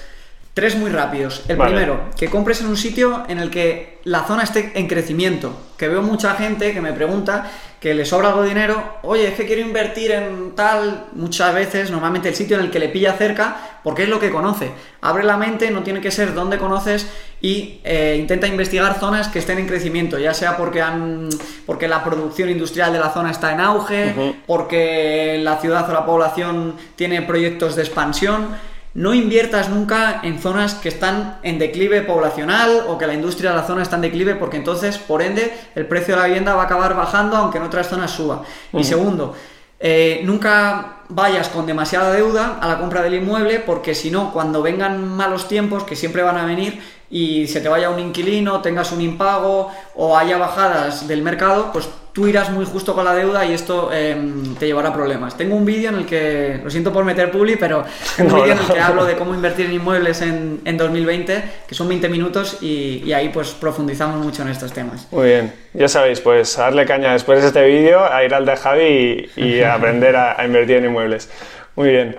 [0.54, 1.44] Tres muy rápidos.
[1.48, 5.56] El primero, que compres en un sitio en el que la zona esté en crecimiento.
[5.78, 9.34] Que veo mucha gente que me pregunta que le sobra algo de dinero, oye, es
[9.34, 13.14] que quiero invertir en tal, muchas veces, normalmente el sitio en el que le pilla
[13.14, 14.70] cerca, porque es lo que conoce.
[15.00, 17.08] Abre la mente, no tiene que ser donde conoces
[17.40, 21.28] y eh, intenta investigar zonas que estén en crecimiento, ya sea porque, han,
[21.66, 24.14] porque la producción industrial de la zona está en auge,
[24.46, 30.74] porque la ciudad o la población tiene proyectos de expansión no inviertas nunca en zonas
[30.74, 34.34] que están en declive poblacional o que la industria de la zona está en declive
[34.34, 37.64] porque entonces, por ende, el precio de la vivienda va a acabar bajando aunque en
[37.64, 38.42] otras zonas suba.
[38.72, 39.34] Y segundo,
[39.80, 44.62] eh, nunca vayas con demasiada deuda a la compra del inmueble porque si no, cuando
[44.62, 46.80] vengan malos tiempos, que siempre van a venir,
[47.12, 51.86] y se te vaya un inquilino, tengas un impago o haya bajadas del mercado, pues
[52.12, 55.36] tú irás muy justo con la deuda y esto em, te llevará a problemas.
[55.36, 57.84] Tengo un vídeo en el que, lo siento por meter publi, pero
[58.18, 61.74] un vídeo en el que hablo de cómo invertir en inmuebles en, en 2020, que
[61.74, 65.06] son 20 minutos y, ahí pues profundizamos mucho en estos temas.
[65.10, 68.56] Muy bien, ya sabéis, pues darle caña después de este vídeo a ir al de
[68.56, 71.28] Javi y, aprender a, a, invertir en inmuebles.
[71.76, 72.16] Muy bien.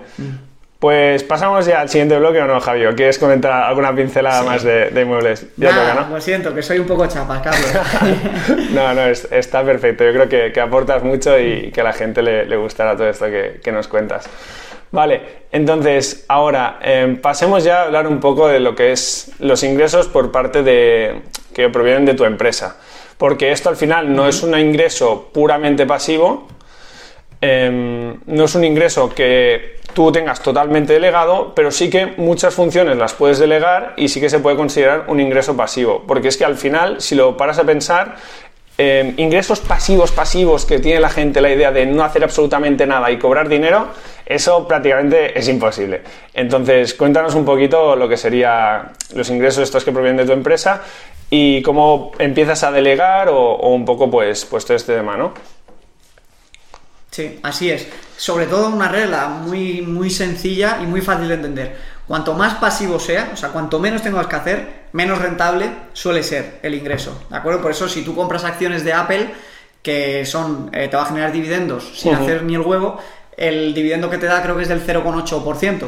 [0.84, 2.94] Pues pasamos ya al siguiente bloque o no, Javier.
[2.94, 5.46] ¿Quieres comentar alguna pincelada más de, de inmuebles?
[5.56, 6.14] Ya toca, ¿no?
[6.14, 7.72] Lo siento, que soy un poco chapa, Carlos.
[8.70, 10.04] no, no, está perfecto.
[10.04, 13.72] Yo creo que, aportas mucho y que a la gente le, gustará todo esto que,
[13.72, 14.28] nos cuentas.
[14.90, 19.62] Vale, entonces ahora em, pasemos ya a hablar un poco de lo que es los
[19.62, 21.22] ingresos por parte de
[21.54, 22.76] que provienen de tu empresa.
[23.16, 26.46] Porque esto al final no es un ingreso puramente pasivo,
[27.44, 32.96] em, no es un ingreso que tú tengas totalmente delegado, pero sí que muchas funciones
[32.96, 36.04] las puedes delegar y sí que se puede considerar un ingreso pasivo.
[36.06, 38.16] Porque es que al final, si lo paras a pensar,
[38.78, 43.10] em, ingresos pasivos, pasivos que tiene la gente la idea de no hacer absolutamente nada
[43.10, 43.88] y cobrar dinero,
[44.26, 46.00] eso prácticamente es imposible.
[46.32, 50.82] Entonces, cuéntanos un poquito lo que serían los ingresos estos que provienen de tu empresa
[51.30, 55.34] y cómo empiezas a delegar o, un poco pues, pues todo este tema, ¿no?
[57.14, 57.86] Sí, así es.
[58.16, 61.76] Sobre todo una regla muy, muy sencilla y muy fácil de entender.
[62.08, 66.58] Cuanto más pasivo sea, o sea, cuanto menos tengas que hacer, menos rentable suele ser
[66.64, 67.16] el ingreso.
[67.30, 67.62] ¿De acuerdo?
[67.62, 69.32] Por eso, si tú compras acciones de Apple,
[69.80, 72.98] que son, eh, te va a generar dividendos sin hacer ni el huevo,
[73.36, 75.86] el dividendo que te da creo que es del 0,8%.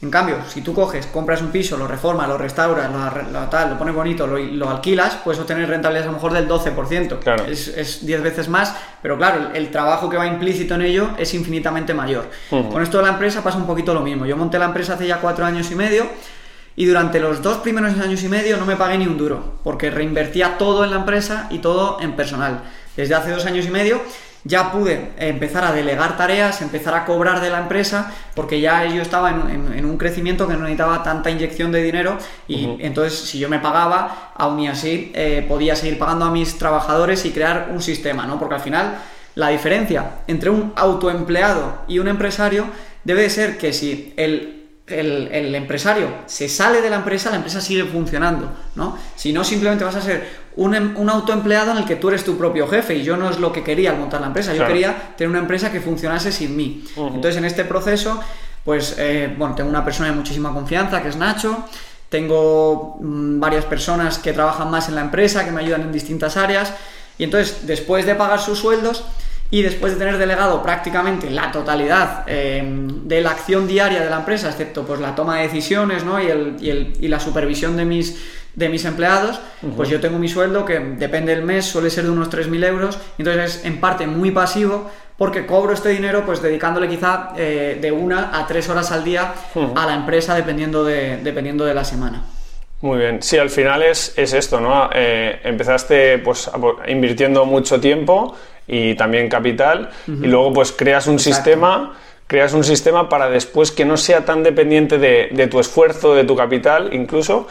[0.00, 2.88] En cambio, si tú coges, compras un piso, lo reformas, lo restauras,
[3.32, 7.18] lo, tal, lo pones bonito, lo, alquilas, puedes obtener rentabilidad a lo mejor del 12%.
[7.18, 7.44] Claro.
[7.46, 11.94] Es 10 veces más, pero claro, el, trabajo que va implícito en ello es infinitamente
[11.94, 12.30] mayor.
[12.48, 14.24] Con esto de la empresa pasa un poquito lo mismo.
[14.24, 16.06] Yo monté la empresa hace ya cuatro años y medio
[16.76, 19.90] y durante los dos primeros años y medio no me pagué ni un duro, porque
[19.90, 22.62] reinvertía todo en la empresa y todo en personal.
[22.96, 24.00] Desde hace dos años y medio
[24.48, 29.02] ya pude empezar a delegar tareas, empezar a cobrar de la empresa, porque ya yo
[29.02, 32.16] estaba en, un crecimiento que no necesitaba tanta inyección de dinero
[32.48, 36.56] y entonces si yo me pagaba, aún y así eh, podía seguir pagando a mis
[36.56, 38.38] trabajadores y crear un sistema, ¿no?
[38.38, 38.98] Porque al final
[39.34, 42.66] la diferencia entre un autoempleado y un empresario
[43.04, 44.58] debe de ser que si el
[44.90, 48.96] el, empresario se sale de la empresa, la empresa sigue funcionando, ¿no?
[49.16, 52.24] Si no, simplemente vas a ser un, em, un, autoempleado en el que tú eres
[52.24, 54.66] tu propio jefe y yo no es lo que quería al montar la empresa, yo
[54.66, 56.84] quería tener una empresa que funcionase sin mí.
[56.96, 58.20] Entonces, en este proceso,
[58.64, 61.64] pues, eh, bueno, tengo una persona de muchísima confianza que es Nacho,
[62.08, 66.36] tengo mm, varias personas que trabajan más en la empresa, que me ayudan en distintas
[66.36, 66.72] áreas,
[67.18, 69.04] y entonces después de pagar sus sueldos
[69.50, 72.62] y después de tener delegado prácticamente la totalidad eh,
[73.04, 76.20] de la acción diaria de la empresa, excepto pues la toma de decisiones ¿no?
[76.20, 78.16] y, el, y, el, y la supervisión de mis,
[78.58, 79.40] de mis empleados,
[79.76, 82.98] pues yo tengo mi sueldo que depende del mes, suele ser de unos 3.000 euros,
[83.16, 87.92] entonces es en parte muy pasivo porque cobro este dinero pues dedicándole quizá eh, de
[87.92, 89.32] una a tres horas al día
[89.74, 92.24] a la empresa dependiendo de, dependiendo de la semana.
[92.80, 94.90] Muy bien, sí, al final es, es esto, ¿no?
[94.92, 96.50] Eh, empezaste pues
[96.86, 101.34] invirtiendo mucho tiempo y también capital y luego pues creas un Exacto.
[101.36, 101.92] sistema
[102.28, 106.24] creas un sistema para después que no sea tan dependiente de, de tu esfuerzo, de
[106.24, 107.48] tu capital incluso,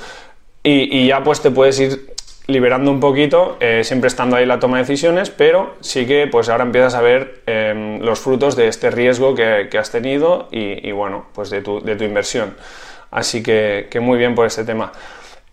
[0.68, 2.14] y, y, ya pues te puedes ir
[2.48, 6.50] liberando un poquito, eh, siempre estando ahí la toma de decisiones, pero sí que pues
[6.50, 10.86] ahora empiezas a ver eh, los frutos de este riesgo que, que has tenido y,
[10.88, 12.56] y, bueno, pues de tu, de tu inversión.
[13.12, 14.92] Así que, que, muy bien por este tema.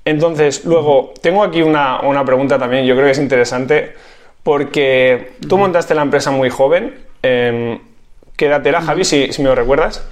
[0.05, 3.94] Entonces, luego, tengo aquí una, una, pregunta también, yo creo que es interesante,
[4.42, 6.94] porque tú montaste la empresa muy joven.
[7.22, 7.79] Eh,
[8.37, 10.05] ¿Qué edad era, Javi, si, si me lo recuerdas?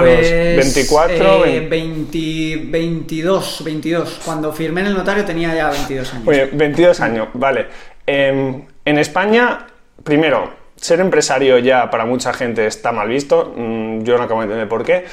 [0.00, 4.20] Pues, a los 24, eh, 20, 22, 22.
[4.24, 6.28] Cuando firmé en el notario tenía ya 22 años.
[6.28, 7.66] Oye, 22 años, vale.
[8.06, 9.66] Eh, en España,
[10.02, 13.54] primero, ser empresario ya para mucha gente está mal visto.
[13.56, 15.04] Mm, yo no acabo de entender por qué.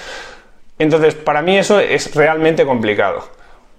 [0.79, 3.29] Entonces, para mí eso es realmente complicado.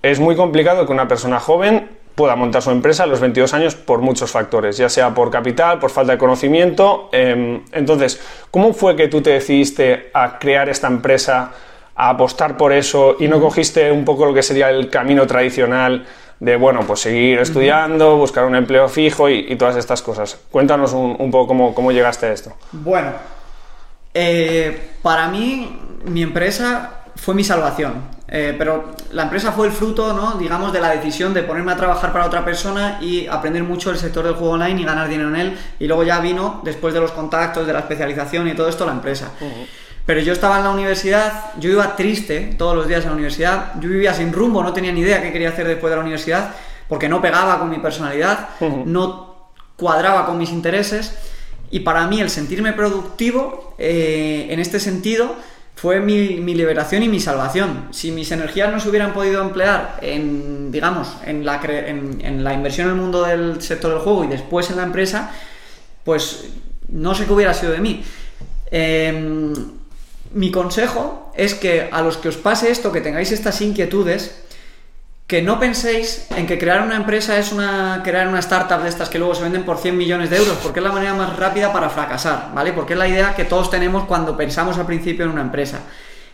[0.02, 3.74] Es muy complicado que una persona joven pueda montar su empresa a los 22 años
[3.74, 7.08] por muchos factores, ya sea por capital, por falta de conocimiento.
[7.12, 8.20] Eh, entonces,
[8.50, 11.52] ¿cómo fue que tú te decidiste a crear esta empresa,
[11.94, 16.06] a apostar por eso y no cogiste un poco lo que sería el camino tradicional
[16.40, 20.38] de, bueno, pues seguir estudiando, buscar un empleo fijo y, y todas estas cosas?
[20.50, 22.52] Cuéntanos un, un poco cómo, cómo, llegaste a esto.
[22.72, 23.12] Bueno,
[24.12, 28.21] eh, para mí, mi empresa fue mi salvación.
[28.34, 30.38] Eh, pero la empresa fue el fruto, ¿no?
[30.38, 33.98] digamos, de la decisión de ponerme a trabajar para otra persona y aprender mucho el
[33.98, 35.58] sector del juego online y ganar dinero en él.
[35.78, 38.92] Y luego ya vino, después de los contactos, de la especialización y todo esto, la
[38.92, 39.32] empresa.
[39.38, 39.66] Uh -huh.
[40.06, 43.74] Pero yo estaba en la universidad, yo iba triste todos los días en la universidad,
[43.78, 46.54] yo vivía sin rumbo, no tenía ni idea qué quería hacer después de la universidad,
[46.88, 48.84] porque no pegaba con mi personalidad, uh -huh.
[48.86, 51.18] no cuadraba con mis intereses.
[51.70, 55.36] Y para mí el sentirme productivo, eh, en este sentido,
[55.82, 57.88] fue mi, mi, liberación y mi salvación.
[57.90, 62.54] Si mis energías no se hubieran podido emplear en, digamos, en la, en, en la
[62.54, 65.32] inversión en el mundo del sector del juego y después en la empresa,
[66.04, 66.44] pues
[66.86, 68.04] no sé qué hubiera sido de mí.
[68.70, 69.52] Eh,
[70.32, 74.36] mi consejo es que a los que os pase esto, que tengáis estas inquietudes,
[75.32, 79.08] que no penséis en que crear una empresa es una crear una startup de estas
[79.08, 81.72] que luego se venden por 100 millones de euros, porque es la manera más rápida
[81.72, 82.74] para fracasar, ¿vale?
[82.74, 85.78] Porque es la idea que todos tenemos cuando pensamos al principio en una empresa.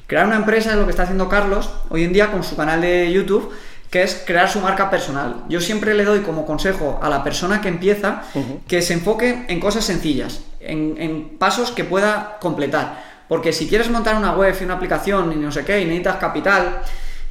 [0.09, 2.81] Crear una empresa es lo que está haciendo Carlos hoy en día con su canal
[2.81, 3.53] de YouTube,
[3.89, 5.45] que es crear su marca personal.
[5.49, 8.59] Yo siempre le doy como consejo a la persona que empieza uh -huh.
[8.67, 13.01] que se enfoque en cosas sencillas, en, en pasos que pueda completar.
[13.29, 16.17] Porque si quieres montar una web y una aplicación y no sé qué, y necesitas
[16.17, 16.83] capital,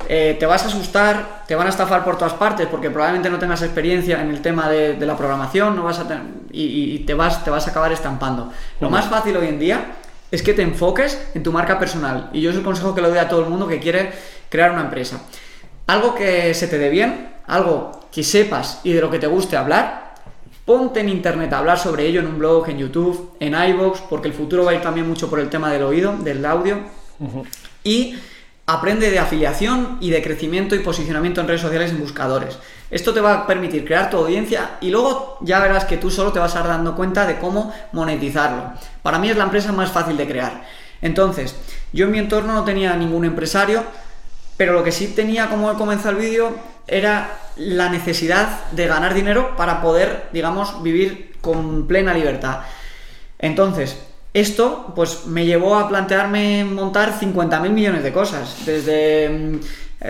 [0.10, 3.40] eh, te vas a asustar, te van a estafar por todas partes porque probablemente no
[3.40, 7.00] tengas experiencia en el tema de, de la programación no vas a tener, y, y,
[7.00, 8.52] te, vas, te vas a acabar estampando.
[8.80, 9.86] Lo más fácil hoy en día
[10.32, 13.10] es que te enfoques en tu marca personal y yo es el consejo que le
[13.10, 14.12] doy a todo el mundo que quiere
[14.50, 15.22] crear una empresa.
[15.88, 19.58] Algo que se te dé bien, algo que sepas y de lo que te guste
[19.58, 20.16] hablar,
[20.66, 24.28] ponte en internet a hablar sobre ello en un blog, en YouTube, en iVoox, porque
[24.28, 26.80] el futuro va a ir también mucho por el tema del oído, del audio.
[27.20, 27.46] Uh -huh.
[27.84, 28.18] Y
[28.70, 32.60] Aprende de afiliación y de crecimiento y posicionamiento en redes sociales en buscadores.
[32.92, 36.34] Esto te va a permitir crear tu audiencia y luego ya verás que tú solo
[36.34, 38.74] te vas a dar dando cuenta de cómo monetizarlo.
[39.02, 40.66] Para mí es la empresa más fácil de crear.
[41.02, 41.56] Entonces,
[41.94, 43.86] yo en mi entorno no tenía ningún empresario,
[44.58, 46.54] pero lo que sí tenía, como he comenzado el vídeo,
[46.88, 52.64] era la necesidad de ganar dinero para poder, digamos, vivir con plena libertad.
[53.40, 53.98] Entonces,
[54.40, 58.56] esto pues me llevó a plantearme montar 50.000 millones de cosas.
[58.66, 59.60] Desde mm,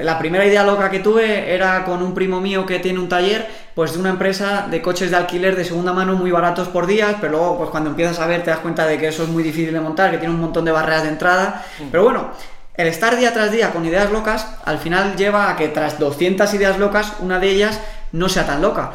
[0.03, 3.47] la primera idea loca que tuve era con un primo mío que tiene un taller,
[3.73, 7.15] pues de una empresa de coches de alquiler de segunda mano muy baratos por días,
[7.21, 9.43] pero luego pues cuando empiezas a ver te das cuenta de que eso es muy
[9.43, 11.65] difícil de montar, que tiene un montón de barreras de entrada.
[11.89, 12.31] Pero bueno,
[12.75, 16.53] el estar día tras día con ideas locas al final lleva a que tras 200
[16.53, 17.79] ideas locas, una de ellas
[18.11, 18.91] no sea tan loca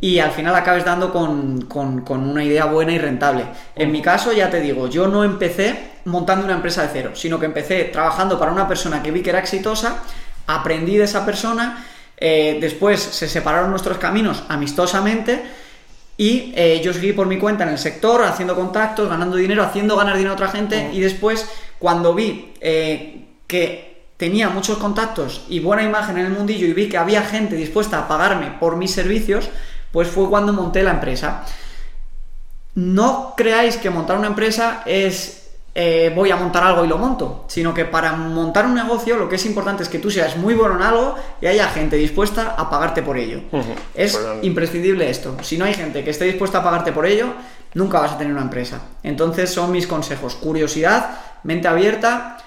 [0.00, 3.44] y al final acabes dando con, con, con, una idea buena y rentable.
[3.76, 7.38] En mi caso, ya te digo, yo no empecé montando una empresa de cero, sino
[7.38, 10.02] que empecé trabajando para una persona que vi que era exitosa,
[10.46, 11.84] aprendí de esa persona,
[12.16, 15.42] eh, después se separaron nuestros caminos amistosamente
[16.16, 19.96] y eh, yo seguí por mi cuenta en el sector, haciendo contactos, ganando dinero, haciendo
[19.96, 20.94] ganar dinero a otra gente uh -huh.
[20.94, 21.48] y después,
[21.78, 26.90] cuando vi eh, que tenía muchos contactos y buena imagen en el mundillo y vi
[26.90, 29.48] que había gente dispuesta a pagarme por mis servicios,
[29.92, 31.44] pues fue cuando monté la empresa.
[32.74, 35.40] No creáis que montar una empresa es
[35.72, 39.28] eh, voy a montar algo y lo monto, sino que para montar un negocio lo
[39.28, 42.56] que es importante es que tú seas muy bueno en algo y haya gente dispuesta
[42.58, 43.40] a pagarte por ello.
[43.94, 45.36] Es pues imprescindible esto.
[45.42, 47.28] Si no hay gente que esté dispuesta a pagarte por ello,
[47.74, 48.80] nunca vas a tener una empresa.
[49.04, 50.34] Entonces son mis consejos.
[50.34, 51.10] Curiosidad,
[51.44, 52.38] mente abierta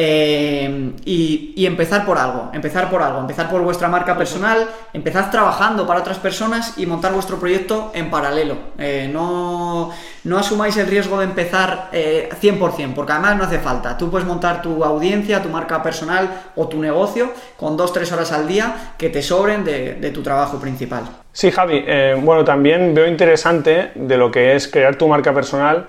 [0.00, 5.88] eh, y, empezar por algo, empezar por algo, empezar por vuestra marca personal, empezad trabajando
[5.88, 8.56] para otras personas y montar vuestro proyecto en paralelo.
[8.78, 9.90] Eh, no,
[10.22, 13.98] no, asumáis el riesgo de empezar eh, 100%, porque además no hace falta.
[13.98, 18.30] Tú puedes montar tu audiencia, tu marca personal o tu negocio con dos, tres horas
[18.30, 21.02] al día que te sobren de, de tu trabajo principal.
[21.32, 21.82] Sí, Javi.
[21.84, 25.88] Eh, bueno, también veo interesante de lo que es crear tu marca personal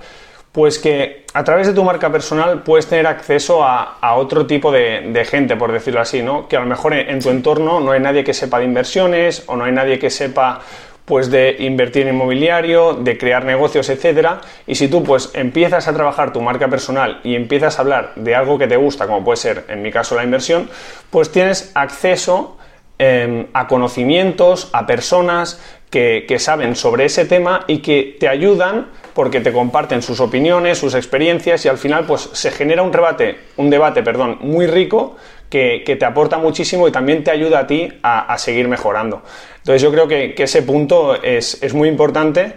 [0.52, 5.26] pues que a través de tu marca personal puedes tener acceso a, otro tipo de,
[5.30, 6.47] gente, por decirlo así, ¿no?
[6.47, 9.56] Que a lo mejor en, tu entorno no hay nadie que sepa de inversiones o
[9.56, 10.62] no hay nadie que sepa
[11.06, 15.93] pues de invertir en inmobiliario, de crear negocios, etcétera, y si tú pues empiezas a
[15.93, 19.38] trabajar tu marca personal y empiezas a hablar de algo que te gusta, como puede
[19.38, 20.70] ser en mi caso la inversión,
[21.10, 22.58] pues tienes acceso
[23.00, 25.60] em, a conocimientos, a personas
[25.90, 30.78] que, que saben sobre ese tema y que te ayudan porque te comparten sus opiniones,
[30.78, 35.18] sus experiencias y al final pues se genera un debate, un debate, perdón, muy rico
[35.50, 39.22] que, te aporta muchísimo y también te ayuda a ti a, seguir mejorando.
[39.58, 42.54] Entonces yo creo que, ese punto es, muy importante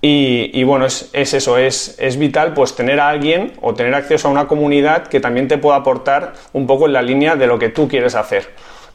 [0.00, 4.30] y, bueno, es, eso, es, es, vital pues tener a alguien o tener acceso a
[4.30, 7.68] una comunidad que también te pueda aportar un poco en la línea de lo que
[7.68, 8.48] tú quieres hacer.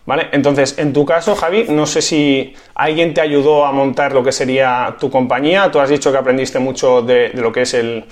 [0.06, 0.28] ¿Vale?
[0.34, 4.34] Entonces, en tu caso, Javi, no sé si alguien te ayudó a montar lo que
[4.34, 5.72] sería tu compañía.
[5.72, 8.06] Tú has dicho que aprendiste mucho de, lo que es el,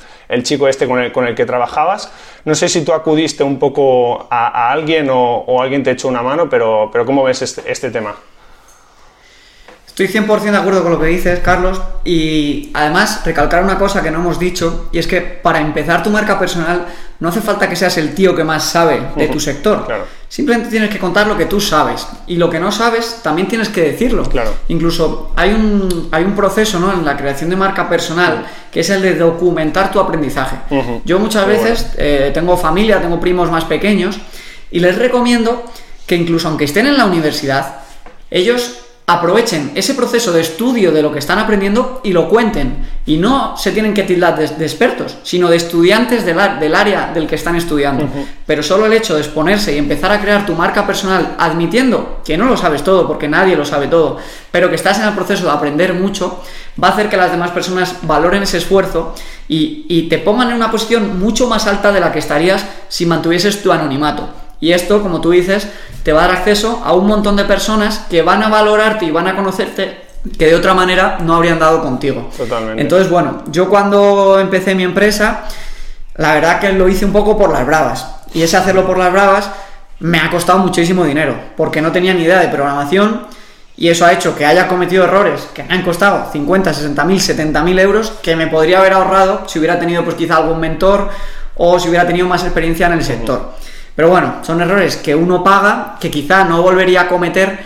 [0.43, 2.13] chico este con el, con el, que trabajabas.
[2.45, 6.49] No sé si tú acudiste un poco a, alguien o, alguien te echó una mano,
[6.49, 8.15] pero, pero ¿cómo ves este, este tema?
[9.91, 14.09] Estoy 100% de acuerdo con lo que dices, Carlos, y además recalcar una cosa que
[14.09, 16.85] no hemos dicho, y es que para empezar tu marca personal
[17.19, 19.85] no hace falta que seas el tío que más sabe de tu sector.
[20.29, 23.67] Simplemente tienes que contar lo que tú sabes, y lo que no sabes también tienes
[23.67, 24.23] que decirlo.
[24.23, 24.53] Claro.
[24.69, 26.93] Incluso hay un, hay un proceso ¿no?
[26.93, 30.55] en la creación de marca personal que es el de documentar tu aprendizaje.
[31.03, 34.17] Yo muchas veces eh, tengo familia, tengo primos más pequeños,
[34.71, 35.65] y les recomiendo
[36.07, 37.81] que incluso aunque estén en la universidad,
[38.29, 38.77] ellos
[39.11, 42.89] aprovechen ese proceso de estudio de lo que están aprendiendo y lo cuenten.
[43.05, 47.27] Y no se tienen que tildar de, expertos, sino de estudiantes del, del, área del
[47.27, 48.07] que están estudiando.
[48.45, 52.37] Pero solo el hecho de exponerse y empezar a crear tu marca personal admitiendo que
[52.37, 54.17] no lo sabes todo, porque nadie lo sabe todo,
[54.51, 56.41] pero que estás en el proceso de aprender mucho,
[56.81, 59.13] va a hacer que las demás personas valoren ese esfuerzo
[59.47, 63.05] y, y te pongan en una posición mucho más alta de la que estarías si
[63.05, 64.40] mantuvieses tu anonimato.
[64.61, 65.67] Y esto, como tú dices,
[66.03, 69.11] te va a dar acceso a un montón de personas que van a valorarte y
[69.11, 69.99] van a conocerte
[70.37, 72.29] que de otra manera no habrían dado contigo.
[72.37, 72.81] Totalmente.
[72.81, 75.45] Entonces, bueno, yo cuando empecé mi empresa,
[76.15, 78.07] la verdad que lo hice un poco por las bravas.
[78.33, 79.49] Y ese hacerlo por las bravas
[79.99, 83.21] me ha costado muchísimo dinero, porque no tenía ni idea de programación
[83.77, 87.21] y eso ha hecho que haya cometido errores que me han costado 50, 60 mil,
[87.21, 91.09] 70 mil euros que me podría haber ahorrado si hubiera tenido pues quizá algún mentor
[91.55, 93.53] o si hubiera tenido más experiencia en el sector.
[93.95, 97.59] Pero bueno, son errores que uno paga, que quizá no volvería a cometer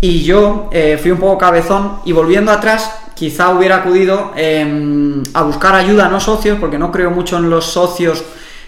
[0.00, 5.42] y yo eh, fui un poco cabezón y volviendo atrás quizá hubiera acudido em, a
[5.42, 8.24] buscar ayuda a no socios, porque no creo mucho en los socios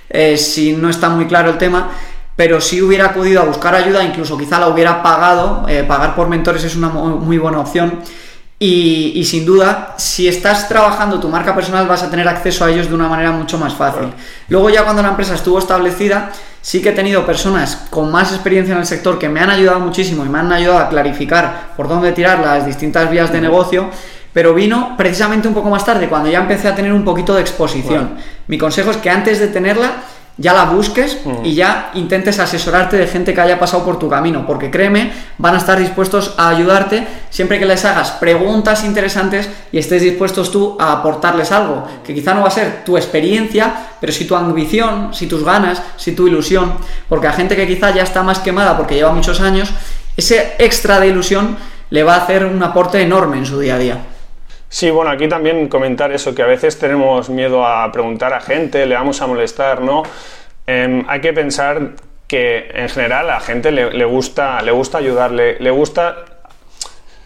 [0.08, 1.90] eh, si no está muy claro el tema,
[2.34, 6.28] pero sí hubiera acudido a buscar ayuda, incluso quizá la hubiera pagado, eh, pagar por
[6.28, 8.00] mentores es una muy buena opción.
[8.62, 12.90] Y, sin duda, si estás trabajando tu marca personal vas a tener acceso a ellos
[12.90, 14.12] de una manera mucho más fácil.
[14.48, 16.30] Luego ya cuando la empresa estuvo establecida,
[16.60, 19.80] sí que he tenido personas con más experiencia en el sector que me han ayudado
[19.80, 23.88] muchísimo y me han ayudado a clarificar por dónde tirar las distintas vías de negocio,
[24.34, 27.40] pero vino precisamente un poco más tarde, cuando ya empecé a tener un poquito de
[27.40, 28.16] exposición.
[28.46, 30.02] Mi consejo es que antes de tenerla,
[30.40, 34.46] ya la busques y ya intentes asesorarte de gente que haya pasado por tu camino,
[34.46, 39.76] porque créeme, van a estar dispuestos a ayudarte siempre que les hagas preguntas interesantes y
[39.76, 44.14] estés dispuestos tú a aportarles algo, que quizá no va a ser tu experiencia, pero
[44.14, 46.72] sí tu ambición, si tus ganas, si tu ilusión,
[47.06, 49.68] porque a gente que quizá ya está más quemada porque lleva muchos años,
[50.16, 51.58] ese extra de ilusión
[51.90, 53.98] le va a hacer un aporte enorme en su día a día.
[54.72, 58.86] Sí, bueno, aquí también comentar eso, que a veces tenemos miedo a preguntar a gente,
[58.86, 60.04] le vamos a molestar, ¿no?
[60.64, 61.94] Em, hay que pensar
[62.28, 66.24] que en general a la gente le, gusta, le gusta ayudarle, le gusta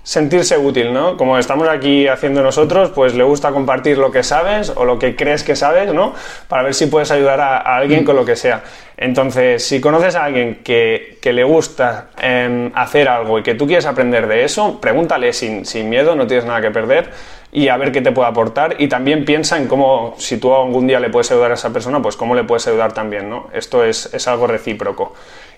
[0.04, 1.16] sentirse útil, ¿no?
[1.16, 5.16] Como estamos aquí haciendo nosotros, pues le gusta compartir lo que sabes o lo que
[5.16, 6.14] crees que sabes, ¿no?
[6.46, 8.62] Para ver si puedes ayudar a, alguien con lo que sea.
[8.98, 13.86] Entonces, si conoces a alguien que, le gusta em, hacer algo y que tú quieres
[13.86, 17.10] aprender de eso, pregúntale sin, sin miedo, no tienes nada que perder
[17.50, 20.86] y a ver qué te puede aportar y también piensa en cómo, si tú algún
[20.86, 23.48] día le puedes ayudar a esa persona, pues cómo le puedes ayudar también, ¿no?
[23.54, 25.14] Esto es, es algo recíproco.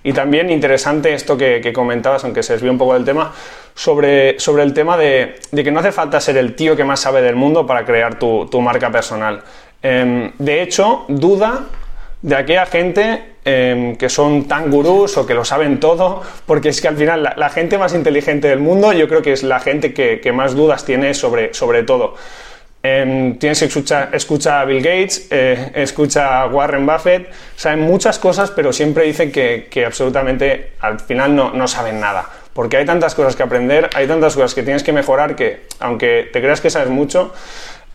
[0.07, 3.33] Y también interesante esto que, comentabas, aunque se desvió un poco del tema,
[3.75, 7.23] sobre, sobre el tema de, que no hace falta ser el tío que más sabe
[7.23, 9.43] del mundo para crear tu, marca personal.
[9.83, 11.65] Em, de hecho, duda
[12.23, 16.81] de aquella gente em, que son tan gurús o que lo saben todo, porque es
[16.81, 19.93] que al final la, gente más inteligente del mundo yo creo que es la gente
[19.93, 22.15] que, más dudas tiene sobre, sobre todo.
[22.89, 28.21] Em, tienes que escuchar escucha a Bill Gates, eh, escucha a Warren Buffett, saben muchas
[28.21, 32.29] cosas, pero siempre dicen que, absolutamente al final no, no, saben nada.
[32.53, 36.31] Porque hay tantas cosas que aprender, hay tantas cosas que tienes que mejorar que, aunque
[36.33, 37.33] te creas que sabes mucho,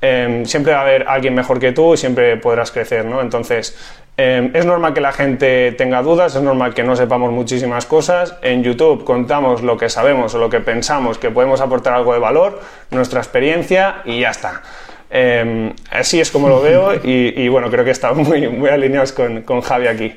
[0.04, 3.22] Em, siempre va a haber alguien mejor que tú y siempre podrás crecer, ¿no?
[3.22, 3.78] Entonces,
[4.18, 8.36] em, es normal que la gente tenga dudas, es normal que no sepamos muchísimas cosas.
[8.42, 12.20] En YouTube contamos lo que sabemos o lo que pensamos que podemos aportar algo de
[12.20, 14.62] valor, nuestra experiencia y ya está.
[15.10, 19.42] Em, así es como lo veo y, bueno, creo que estamos muy, muy alineados con,
[19.42, 20.16] con Javi aquí.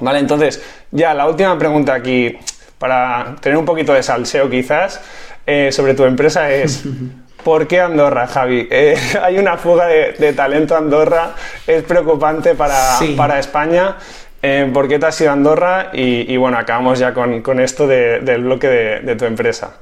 [0.00, 2.36] Vale, entonces, ya la última pregunta aquí,
[2.78, 5.00] para tener un poquito de salseo quizás,
[5.46, 6.84] eh, sobre tu empresa es...
[7.44, 8.66] ¿Por qué Andorra, Javi?
[8.70, 11.34] Eh, hay una fuga de, talento Andorra,
[11.66, 13.96] es preocupante para, para España.
[14.42, 15.90] Eh, ¿Por qué te has ido a Andorra?
[15.92, 19.72] Y, bueno, acabamos ya con, esto del bloque de, tu empresa.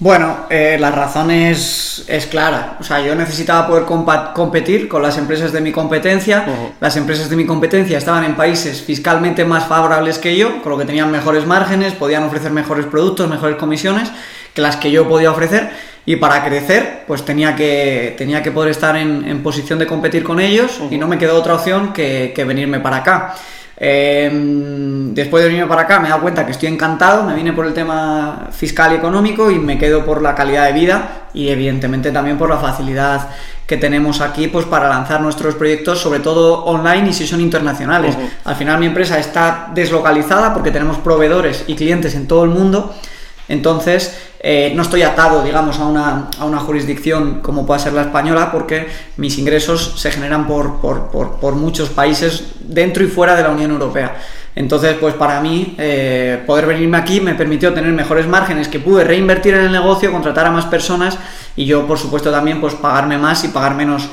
[0.00, 2.76] Bueno, eh, la razón es, clara.
[2.78, 3.84] O sea, yo necesitaba poder
[4.32, 6.44] competir con las empresas de mi competencia.
[6.80, 10.78] Las empresas de mi competencia estaban en países fiscalmente más favorables que yo, con lo
[10.78, 14.12] que tenían mejores márgenes, podían ofrecer mejores productos, mejores comisiones
[14.60, 15.70] las que yo podía ofrecer
[16.08, 20.40] y para crecer pues tenía que, tenía que poder estar en, posición de competir con
[20.40, 23.34] ellos y no me quedó otra opción que, venirme para acá.
[23.76, 27.52] Em, después de venirme para acá me he dado cuenta que estoy encantado, me vine
[27.52, 31.50] por el tema fiscal y económico y me quedo por la calidad de vida y
[31.50, 33.28] evidentemente también por la facilidad
[33.66, 38.16] que tenemos aquí pues para lanzar nuestros proyectos sobre todo online y si son internacionales.
[38.44, 42.94] Al final mi empresa está deslocalizada porque tenemos proveedores y clientes en todo el mundo
[43.48, 48.02] entonces, eh, no estoy atado, digamos, a una, a una, jurisdicción como pueda ser la
[48.02, 48.86] española, porque
[49.16, 53.72] mis ingresos se generan por, por, por, muchos países dentro y fuera de la Unión
[53.72, 54.16] Europea.
[54.54, 59.04] Entonces, pues para mí, eh, poder venirme aquí me permitió tener mejores márgenes que pude
[59.04, 61.18] reinvertir en el negocio, contratar a más personas
[61.56, 64.08] y yo, por supuesto, también pues pagarme más y pagar menos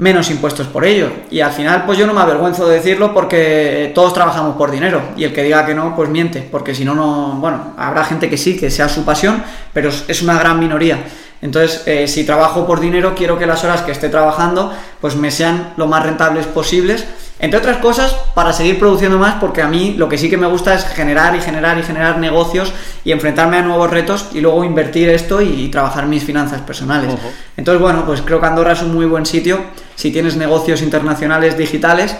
[0.00, 1.10] menos impuestos por ello.
[1.30, 5.02] Y al final, pues yo no me avergüenzo de decirlo porque todos trabajamos por dinero.
[5.16, 6.46] Y el que diga que no, pues miente.
[6.50, 7.36] Porque si no, no.
[7.38, 9.42] Bueno, habrá gente que sí, que sea su pasión,
[9.74, 11.04] pero es una gran minoría.
[11.42, 15.30] Entonces, eh, si trabajo por dinero, quiero que las horas que esté trabajando, pues me
[15.30, 17.06] sean lo más rentables posibles
[17.40, 20.46] entre otras cosas, para seguir produciendo más, porque a mí lo que sí que me
[20.46, 22.70] gusta es generar y generar y generar negocios
[23.02, 27.14] y enfrentarme a nuevos retos y luego invertir esto y, trabajar mis finanzas personales.
[27.56, 29.58] Entonces, bueno, pues creo que Andorra es un muy buen sitio
[29.94, 32.14] si tienes negocios internacionales digitales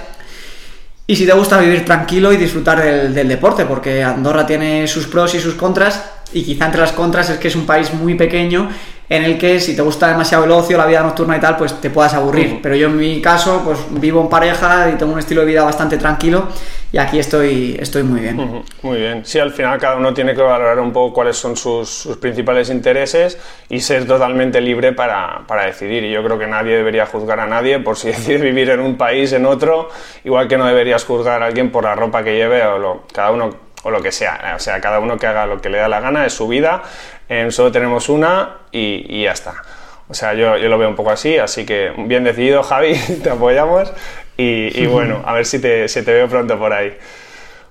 [1.07, 5.07] y si te gusta vivir tranquilo y disfrutar del, del deporte, porque Andorra tiene sus
[5.07, 6.03] pros y sus contras
[6.33, 8.71] y quizá entre las contras es que es un país muy pequeño
[9.11, 11.81] en el que si te gusta demasiado el ocio, la vida nocturna y tal, pues
[11.81, 12.61] te puedas aburrir.
[12.63, 15.65] Pero yo en mi caso, pues vivo en pareja y tengo un estilo de vida
[15.65, 16.47] bastante tranquilo
[16.93, 18.65] y aquí estoy, estoy muy bien.
[18.83, 19.25] Muy bien.
[19.25, 23.37] Sí, al final cada uno tiene que valorar un poco cuáles son sus, principales intereses
[23.69, 26.05] y ser totalmente libre para, para, decidir.
[26.05, 28.97] Y yo creo que nadie debería juzgar a nadie por si decide vivir en un
[28.97, 29.89] país, en otro,
[30.23, 33.33] igual que no deberías juzgar a alguien por la ropa que lleve o lo, cada
[33.33, 33.51] uno
[33.83, 34.55] o lo que sea.
[34.55, 36.83] O sea, cada uno que haga lo que le da la gana, es su vida
[37.51, 39.63] solo tenemos una y, ya está.
[40.09, 43.93] O sea, yo, lo veo un poco así, así que bien decidido, Javi, te apoyamos
[44.37, 46.97] y, bueno, a ver si te, te, veo pronto por ahí.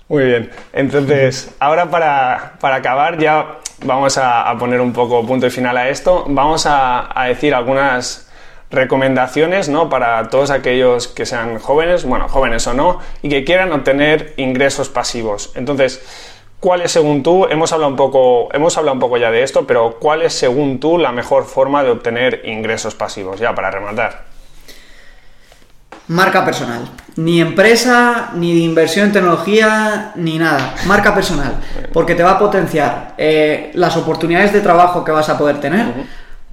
[0.08, 5.78] Muy bien, entonces, ahora para, acabar ya vamos a, poner un poco punto y final
[5.78, 6.26] a esto.
[6.28, 8.30] Vamos a, a decir algunas
[8.72, 9.90] recomendaciones ¿no?
[9.90, 14.90] para todos aquellos que sean jóvenes, bueno, jóvenes o no, y que quieran obtener ingresos
[14.90, 15.52] pasivos.
[15.56, 16.02] Entonces,
[16.60, 19.66] ¿Cuál es según tú, hemos hablado un poco, hemos hablado un poco ya de esto,
[19.66, 23.40] pero cuál es según tú la mejor forma de obtener ingresos pasivos?
[23.40, 24.26] Ya para rematar.
[26.10, 26.90] Marca personal.
[27.16, 30.74] Ni empresa, ni inversión en tecnología, ni nada.
[30.86, 31.54] Marca personal.
[31.94, 35.86] Porque te va a potenciar eh, las oportunidades de trabajo que vas a poder tener,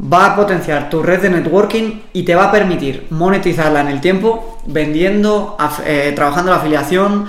[0.01, 4.01] va a potenciar tu red de networking y te va a permitir monetizarla en el
[4.01, 7.27] tiempo, vendiendo, eh, trabajando la afiliación,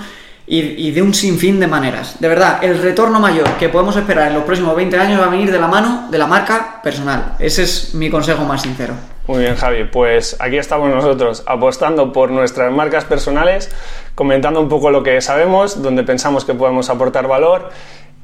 [0.50, 2.16] y, de un sinfín de maneras.
[2.20, 5.28] De verdad, el retorno mayor que podemos esperar en los próximos 20 años va a
[5.28, 7.34] venir de la mano de la marca personal.
[7.38, 8.94] Ese es mi consejo más sincero.
[9.26, 9.84] Muy bien, Javi.
[9.84, 13.70] Pues aquí estamos nosotros apostando por nuestras marcas personales,
[14.14, 17.70] comentando un poco lo que sabemos, donde pensamos que podemos aportar valor.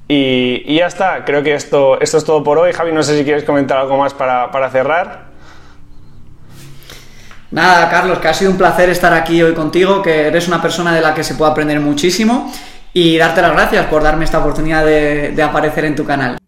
[0.08, 2.72] Y, ya está, creo que esto, esto es todo por hoy.
[2.72, 5.33] Javi, no sé si quieres comentar algo más para, para cerrar.
[7.50, 10.94] Nada, Carlos, que ha sido un placer estar aquí hoy contigo, que eres una persona
[10.94, 12.50] de la que se puede aprender muchísimo
[12.92, 16.38] y darte las gracias por darme esta oportunidad de, aparecer en tu canal.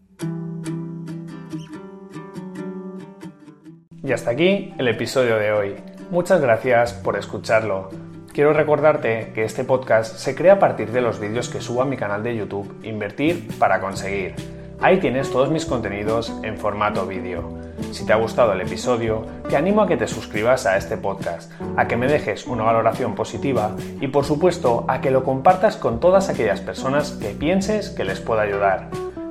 [4.03, 5.77] Y hasta aquí el episodio de hoy.
[6.11, 7.91] Muchas gracias por escucharlo.
[8.33, 11.85] Quiero recordarte que este podcast se crea a partir de los vídeos que subo a
[11.85, 14.56] mi canal de YouTube Invertir para conseguir.
[14.81, 17.49] Ahí tienes todos mis contenidos en formato vídeo.
[17.93, 21.51] Si te ha gustado el episodio, te animo a que te suscribas a este podcast,
[21.77, 26.01] a que me dejes una valoración positiva y por supuesto a que lo compartas con
[26.01, 28.89] todas aquellas personas que pienses que les pueda ayudar.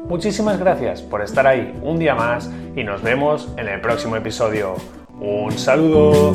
[0.07, 4.75] Muchísimas gracias por estar ahí un día más y nos vemos en el próximo episodio.
[5.19, 6.33] Un saludo.